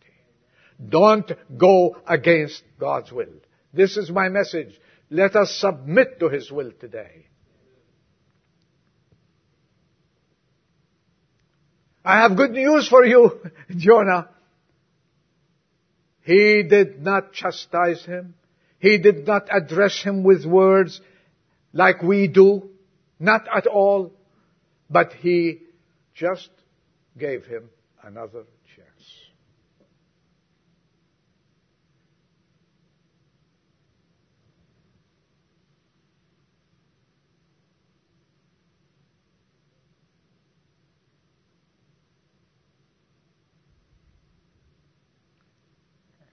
Don't 0.89 1.31
go 1.57 1.97
against 2.07 2.63
God's 2.79 3.13
will. 3.13 3.35
This 3.73 3.97
is 3.97 4.11
my 4.11 4.29
message. 4.29 4.79
Let 5.11 5.37
us 5.37 5.55
submit 5.59 6.21
to 6.21 6.29
His 6.29 6.51
will 6.51 6.73
today. 6.81 7.27
I 12.05 12.23
have 12.23 12.37
good 12.37 12.53
news 12.53 12.89
for 12.89 13.05
you, 13.05 13.41
Jonah. 13.77 14.29
He 16.23 16.63
did 16.63 17.03
not 17.03 17.33
chastise 17.33 18.05
him. 18.05 18.35
He 18.79 18.99
did 18.99 19.27
not 19.27 19.49
address 19.51 20.03
him 20.03 20.23
with 20.23 20.47
words 20.47 21.01
like 21.73 22.03
we 22.03 22.29
do. 22.29 22.71
Not 23.19 23.47
at 23.55 23.67
all. 23.67 24.13
But 24.89 25.13
he 25.13 25.61
just 26.15 26.51
gave 27.19 27.45
him 27.45 27.71
another 28.03 28.45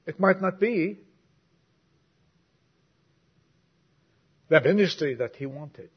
It 0.07 0.19
might 0.21 0.41
not 0.41 0.59
be 0.59 0.99
the 4.49 4.61
ministry 4.61 5.15
that 5.15 5.35
he 5.35 5.45
wanted. 5.45 5.89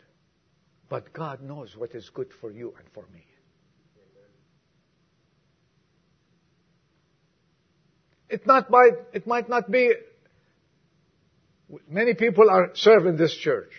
But 0.88 1.12
God 1.12 1.40
knows 1.40 1.76
what 1.76 1.94
is 1.94 2.10
good 2.10 2.28
for 2.40 2.50
you 2.50 2.74
and 2.76 2.88
for 2.92 3.04
me. 3.14 3.24
It 8.28 8.46
not 8.46 8.70
might, 8.70 8.94
it 9.12 9.26
might 9.26 9.48
not 9.48 9.70
be, 9.70 9.92
many 11.88 12.14
people 12.14 12.50
are 12.50 12.70
serving 12.74 13.16
this 13.16 13.34
church. 13.34 13.72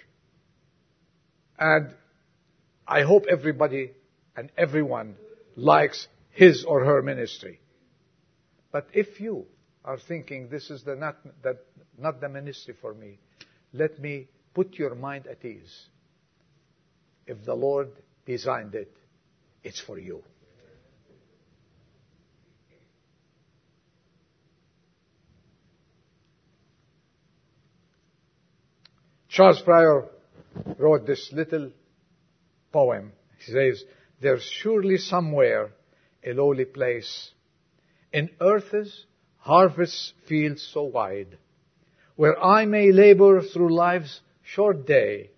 And 1.60 1.94
I 2.88 3.04
hope 3.04 3.26
everybody 3.30 3.92
and 4.36 4.50
everyone 4.58 5.16
likes 5.58 6.08
his 6.32 6.64
or 6.64 6.86
her 6.86 7.02
ministry. 7.02 7.60
But 8.72 8.88
if 8.94 9.20
you 9.20 9.48
are 9.84 9.98
thinking 9.98 10.50
this 10.50 10.70
is 10.70 10.84
the 10.84 10.96
not, 10.96 11.18
that, 11.44 11.58
not 11.98 12.22
the 12.22 12.30
ministry 12.30 12.76
for 12.80 12.94
me, 12.94 13.18
let 13.74 14.00
me 14.00 14.28
put 14.54 14.76
your 14.76 14.96
mind 14.96 15.28
at 15.28 15.44
ease. 15.44 15.88
If 17.26 17.44
the 17.46 17.56
Lord 17.56 17.90
designed 18.26 18.76
it, 18.76 18.92
it's 19.64 19.80
for 19.80 19.98
you. 19.98 20.24
Charles 29.30 29.62
Prior 29.62 30.10
wrote 30.78 31.06
this 31.06 31.32
little 31.32 31.72
poem. 32.74 33.14
He 33.38 33.54
says, 33.54 33.84
There's 34.22 34.44
surely 34.44 34.98
somewhere 34.98 35.72
a 36.24 36.34
lowly 36.34 36.66
place 36.66 37.32
in 38.12 38.30
earth's 38.42 39.06
harvest 39.42 40.14
fields 40.28 40.68
so 40.72 40.84
wide, 40.84 41.38
where 42.16 42.42
I 42.42 42.66
may 42.66 42.92
labor 42.92 43.42
through 43.42 43.74
life's 43.74 44.22
short 44.44 44.86
day 44.86 45.32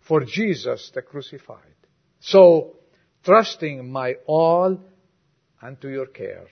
for 0.00 0.24
Jesus 0.24 0.90
the 0.94 1.02
crucified. 1.02 1.76
So, 2.20 2.76
trusting 3.24 3.90
my 3.90 4.16
all 4.26 4.80
unto 5.62 5.88
your 5.88 6.06
care, 6.06 6.46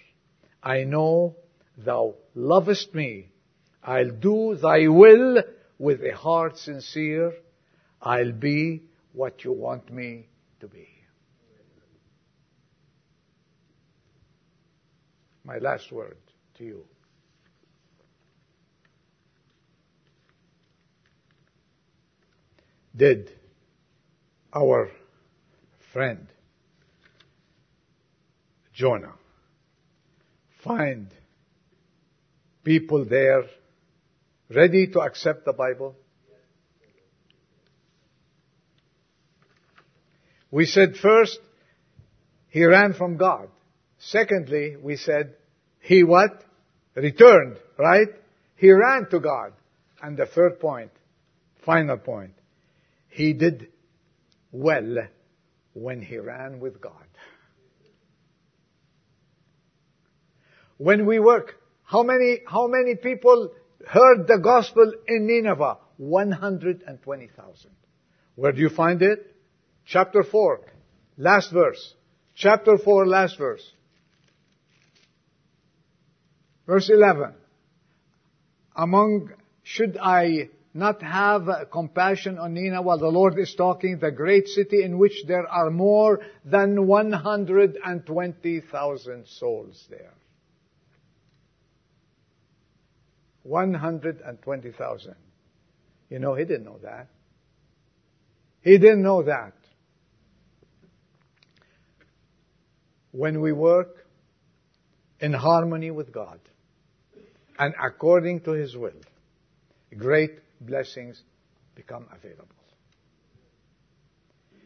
I 0.63 0.85
know 0.85 1.37
thou 1.77 2.15
lovest 2.35 2.95
me. 2.95 3.31
I'll 3.83 4.11
do 4.11 4.57
thy 4.61 4.87
will 4.89 5.43
with 5.79 6.03
a 6.03 6.15
heart 6.15 6.57
sincere, 6.57 7.33
I'll 8.01 8.33
be 8.33 8.83
what 9.13 9.45
you 9.45 9.53
want 9.53 9.93
me 9.93 10.29
to 10.61 10.69
be. 10.69 10.89
My 15.45 15.59
last 15.59 15.93
word 15.93 16.17
to 16.59 16.65
you. 16.65 16.85
Did 22.97 23.31
our 24.55 24.91
friend 25.93 26.27
Jonah 28.73 29.15
find 30.65 31.09
people 32.65 33.05
there 33.05 33.45
ready 34.49 34.87
to 34.89 35.01
accept 35.01 35.45
the 35.45 35.53
Bible? 35.53 35.95
We 40.51 40.65
said 40.65 40.97
first, 40.97 41.39
he 42.49 42.65
ran 42.65 42.95
from 42.95 43.19
God. 43.19 43.49
Secondly, 43.99 44.77
we 44.81 44.97
said, 44.97 45.35
he 45.81 46.03
what? 46.03 46.46
Returned, 46.97 47.59
right? 47.79 48.09
He 48.57 48.73
ran 48.73 49.09
to 49.11 49.21
God. 49.21 49.53
And 50.03 50.17
the 50.17 50.27
third 50.27 50.59
point, 50.59 50.91
final 51.65 51.99
point, 51.99 52.33
he 53.09 53.35
did 53.35 53.69
well 54.51 54.97
when 55.75 56.01
he 56.01 56.17
ran 56.17 56.59
with 56.59 56.81
God. 56.81 56.93
When 60.79 61.07
we 61.07 61.19
work, 61.19 61.57
how 61.85 62.03
many, 62.03 62.41
how 62.47 62.67
many 62.67 62.95
people 62.95 63.53
heard 63.87 64.27
the 64.27 64.39
gospel 64.43 64.93
in 65.07 65.27
Nineveh? 65.27 65.79
120,000. 65.99 67.71
Where 68.35 68.53
do 68.53 68.61
you 68.61 68.69
find 68.69 69.01
it? 69.03 69.35
Chapter 69.87 70.23
4, 70.23 70.61
last 71.17 71.53
verse. 71.53 71.95
Chapter 72.35 72.77
4, 72.77 73.07
last 73.07 73.39
verse. 73.39 73.63
Verse 76.67 76.91
11. 76.91 77.33
Among, 78.77 79.31
should 79.63 79.97
I 79.97 80.51
not 80.75 81.01
have 81.03 81.49
compassion 81.73 82.39
on 82.39 82.53
Nineveh 82.55 82.83
while 82.83 82.99
The 82.99 83.09
Lord 83.09 83.39
is 83.39 83.55
talking, 83.55 83.99
the 83.99 84.11
great 84.11 84.49
city 84.49 84.83
in 84.83 84.99
which 84.99 85.25
there 85.27 85.47
are 85.47 85.71
more 85.71 86.21
than 86.45 86.87
120,000 86.87 89.27
souls 89.27 89.87
there. 89.89 90.13
120,000. 93.45 95.15
You 96.11 96.19
know, 96.19 96.35
he 96.35 96.45
didn't 96.45 96.65
know 96.65 96.79
that. 96.83 97.07
He 98.61 98.77
didn't 98.79 99.03
know 99.03 99.23
that. 99.23 99.55
When 103.13 103.41
we 103.41 103.53
work 103.53 104.05
in 105.21 105.33
harmony 105.33 105.91
with 105.91 106.13
God 106.13 106.39
and 107.59 107.75
according 107.83 108.41
to 108.43 108.53
His 108.53 108.77
will, 108.77 109.01
great 109.97 110.39
blessings 110.61 111.23
become 111.75 112.07
available. 112.13 112.49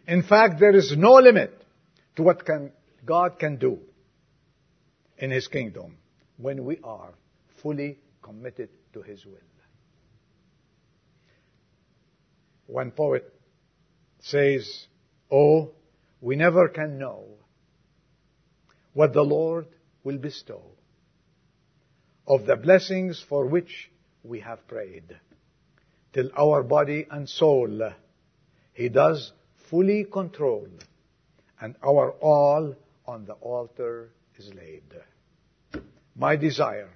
In 0.07 0.23
fact, 0.23 0.59
there 0.59 0.75
is 0.75 0.95
no 0.97 1.13
limit 1.15 1.65
to 2.17 2.23
what 2.23 2.45
can, 2.45 2.73
God 3.05 3.39
can 3.39 3.57
do 3.57 3.79
in 5.19 5.31
His 5.31 5.47
kingdom 5.49 5.97
when 6.37 6.65
we 6.65 6.79
are 6.83 7.13
fully 7.63 7.99
committed 8.23 8.71
to 8.95 9.03
His 9.03 9.25
will. 9.25 9.35
One 12.67 12.91
poet 12.93 13.33
says, 14.21 14.87
Oh, 15.31 15.73
we 16.21 16.37
never 16.37 16.69
can 16.69 16.99
know 16.99 17.25
what 18.93 19.13
the 19.13 19.23
Lord 19.23 19.67
will 20.05 20.19
bestow 20.19 20.63
of 22.31 22.47
the 22.47 22.55
blessings 22.55 23.21
for 23.29 23.45
which 23.45 23.91
we 24.23 24.39
have 24.39 24.65
prayed, 24.69 25.19
till 26.13 26.31
our 26.39 26.63
body 26.63 27.05
and 27.11 27.29
soul 27.29 27.91
He 28.73 28.89
does 28.89 29.33
fully 29.69 30.05
control, 30.05 30.69
and 31.61 31.75
our 31.83 32.13
all 32.21 32.77
on 33.05 33.25
the 33.25 33.33
altar 33.33 34.11
is 34.39 34.49
laid. 34.55 35.83
My 36.15 36.37
desire 36.37 36.91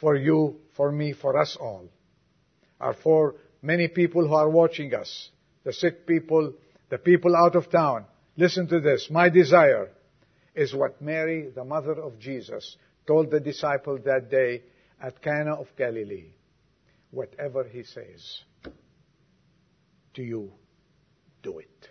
for 0.00 0.16
you, 0.16 0.56
for 0.74 0.90
me, 0.90 1.12
for 1.12 1.38
us 1.38 1.54
all, 1.60 1.90
are 2.80 2.94
for 2.94 3.34
many 3.60 3.88
people 3.88 4.26
who 4.26 4.34
are 4.34 4.48
watching 4.48 4.94
us, 4.94 5.28
the 5.64 5.74
sick 5.74 6.06
people, 6.06 6.54
the 6.88 6.96
people 6.96 7.36
out 7.36 7.56
of 7.56 7.70
town. 7.70 8.06
Listen 8.38 8.66
to 8.68 8.80
this. 8.80 9.08
My 9.10 9.28
desire 9.28 9.90
is 10.54 10.74
what 10.74 11.02
Mary, 11.02 11.50
the 11.54 11.64
mother 11.64 11.92
of 11.92 12.18
Jesus, 12.18 12.78
told 13.06 13.30
the 13.30 13.40
disciple 13.40 13.98
that 14.04 14.30
day 14.30 14.62
at 15.00 15.20
Cana 15.22 15.54
of 15.54 15.66
Galilee. 15.76 16.32
Whatever 17.10 17.64
he 17.64 17.82
says 17.82 18.42
to 20.14 20.22
you, 20.22 20.52
do 21.42 21.58
it. 21.58 21.88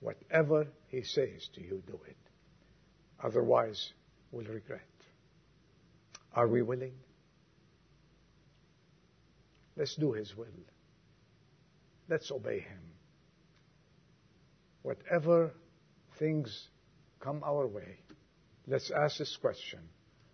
Whatever 0.00 0.66
he 0.88 1.02
says 1.02 1.48
to 1.54 1.62
you, 1.62 1.82
do 1.86 1.98
it. 2.06 2.16
Otherwise, 3.22 3.92
we'll 4.30 4.44
regret. 4.46 4.82
Are 6.34 6.46
we 6.46 6.62
willing? 6.62 6.92
Let's 9.76 9.94
do 9.96 10.12
His 10.12 10.36
will. 10.36 10.46
Let's 12.08 12.30
obey 12.30 12.60
Him. 12.60 12.80
Whatever 14.82 15.52
things 16.18 16.68
come 17.20 17.42
our 17.44 17.66
way, 17.66 17.98
let's 18.66 18.90
ask 18.90 19.18
this 19.18 19.36
question 19.40 19.80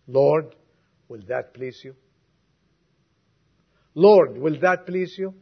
Lord, 0.06 0.54
will 1.08 1.22
that 1.28 1.54
please 1.54 1.80
you? 1.84 1.94
Lord, 3.94 4.38
will 4.38 4.58
that 4.60 4.86
please 4.86 5.14
you? 5.18 5.34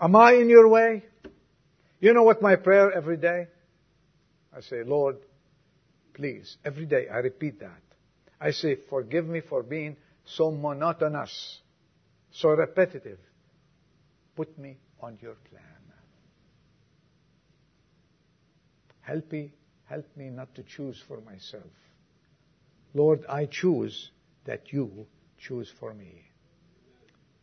Am 0.00 0.14
I 0.16 0.32
in 0.32 0.48
your 0.48 0.68
way? 0.68 1.04
You 2.00 2.12
know 2.12 2.24
what 2.24 2.42
my 2.42 2.56
prayer 2.56 2.92
every 2.92 3.16
day? 3.16 3.46
I 4.54 4.60
say, 4.60 4.82
Lord, 4.84 5.16
please, 6.14 6.56
every 6.64 6.84
day 6.84 7.06
I 7.12 7.18
repeat 7.18 7.60
that. 7.60 7.80
I 8.40 8.50
say, 8.50 8.76
forgive 8.90 9.26
me 9.26 9.40
for 9.40 9.62
being 9.62 9.96
so 10.24 10.50
monotonous, 10.50 11.60
so 12.32 12.50
repetitive. 12.50 13.18
Put 14.36 14.58
me 14.58 14.78
on 15.00 15.18
your 15.22 15.36
plan. 15.48 15.62
Help 19.00 19.30
me, 19.32 19.52
help 19.92 20.16
me 20.16 20.30
not 20.30 20.54
to 20.54 20.62
choose 20.62 20.98
for 21.06 21.20
myself. 21.20 21.70
Lord, 22.94 23.26
I 23.28 23.44
choose 23.44 24.10
that 24.46 24.72
you 24.72 25.06
choose 25.38 25.70
for 25.78 25.92
me. 25.92 26.22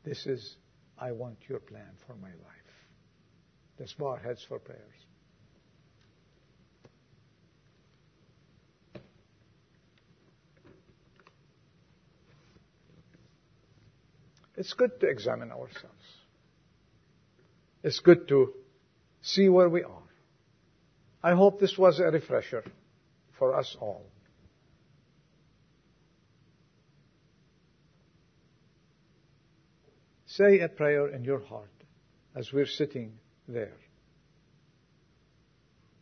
This 0.03 0.25
is, 0.25 0.55
I 0.97 1.11
want 1.11 1.37
your 1.47 1.59
plan 1.59 1.91
for 2.07 2.15
my 2.15 2.29
life. 2.29 2.69
Let's 3.77 3.93
bow 3.93 4.07
our 4.07 4.17
heads 4.17 4.43
for 4.49 4.57
prayers. 4.57 4.81
It's 14.57 14.73
good 14.73 14.99
to 15.01 15.07
examine 15.07 15.51
ourselves. 15.51 16.07
It's 17.83 17.99
good 17.99 18.27
to 18.29 18.53
see 19.21 19.49
where 19.49 19.69
we 19.69 19.83
are. 19.83 20.08
I 21.21 21.33
hope 21.33 21.59
this 21.59 21.77
was 21.77 21.99
a 21.99 22.05
refresher 22.05 22.63
for 23.37 23.55
us 23.55 23.75
all. 23.79 24.05
Say 30.25 30.59
a 30.59 30.69
prayer 30.69 31.09
in 31.09 31.23
your 31.23 31.43
heart 31.43 31.71
as 32.35 32.53
we're 32.53 32.67
sitting 32.67 33.13
there. 33.47 33.77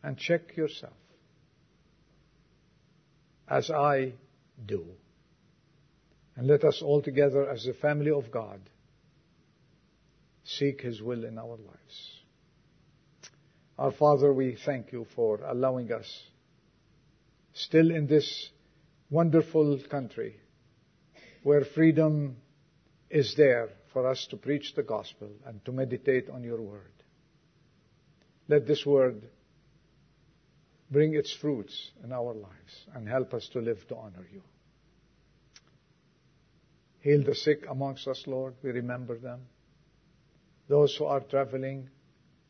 And 0.02 0.16
check 0.16 0.56
yourself 0.56 0.92
as 3.48 3.70
I 3.70 4.12
do. 4.64 4.84
And 6.36 6.46
let 6.46 6.62
us 6.62 6.82
all 6.82 7.02
together, 7.02 7.50
as 7.50 7.64
the 7.64 7.72
family 7.72 8.12
of 8.12 8.30
God, 8.30 8.60
seek 10.44 10.82
His 10.82 11.02
will 11.02 11.24
in 11.24 11.36
our 11.36 11.56
lives. 11.56 12.17
Our 13.78 13.92
Father, 13.92 14.32
we 14.32 14.56
thank 14.64 14.90
you 14.90 15.06
for 15.14 15.38
allowing 15.46 15.92
us, 15.92 16.22
still 17.52 17.92
in 17.92 18.08
this 18.08 18.50
wonderful 19.08 19.78
country, 19.88 20.34
where 21.44 21.64
freedom 21.64 22.38
is 23.08 23.36
there 23.36 23.68
for 23.92 24.08
us 24.08 24.26
to 24.30 24.36
preach 24.36 24.74
the 24.74 24.82
gospel 24.82 25.30
and 25.46 25.64
to 25.64 25.70
meditate 25.70 26.28
on 26.28 26.42
your 26.42 26.60
word. 26.60 26.90
Let 28.48 28.66
this 28.66 28.84
word 28.84 29.22
bring 30.90 31.14
its 31.14 31.32
fruits 31.32 31.92
in 32.02 32.12
our 32.12 32.34
lives 32.34 32.86
and 32.94 33.08
help 33.08 33.32
us 33.32 33.48
to 33.52 33.60
live 33.60 33.86
to 33.88 33.96
honor 33.96 34.26
you. 34.32 34.42
Heal 37.00 37.22
the 37.22 37.34
sick 37.36 37.64
amongst 37.70 38.08
us, 38.08 38.24
Lord. 38.26 38.54
We 38.60 38.70
remember 38.70 39.18
them. 39.18 39.42
Those 40.66 40.96
who 40.96 41.04
are 41.04 41.20
traveling 41.20 41.90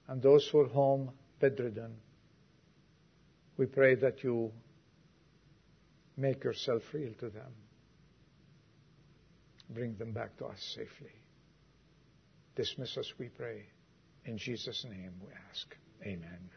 and 0.08 0.22
those 0.22 0.48
who 0.50 0.60
are 0.60 0.68
home 0.68 1.10
bedridden. 1.38 1.96
We 3.56 3.66
pray 3.66 3.94
that 3.96 4.22
you 4.22 4.52
make 6.16 6.44
yourself 6.44 6.82
real 6.92 7.12
to 7.20 7.28
them. 7.28 7.52
Bring 9.70 9.96
them 9.96 10.12
back 10.12 10.36
to 10.38 10.46
us 10.46 10.60
safely. 10.74 11.14
Dismiss 12.56 12.96
us, 12.96 13.12
we 13.18 13.28
pray. 13.28 13.66
In 14.24 14.38
Jesus' 14.38 14.84
name 14.88 15.12
we 15.20 15.32
ask. 15.50 15.76
Amen. 16.02 16.50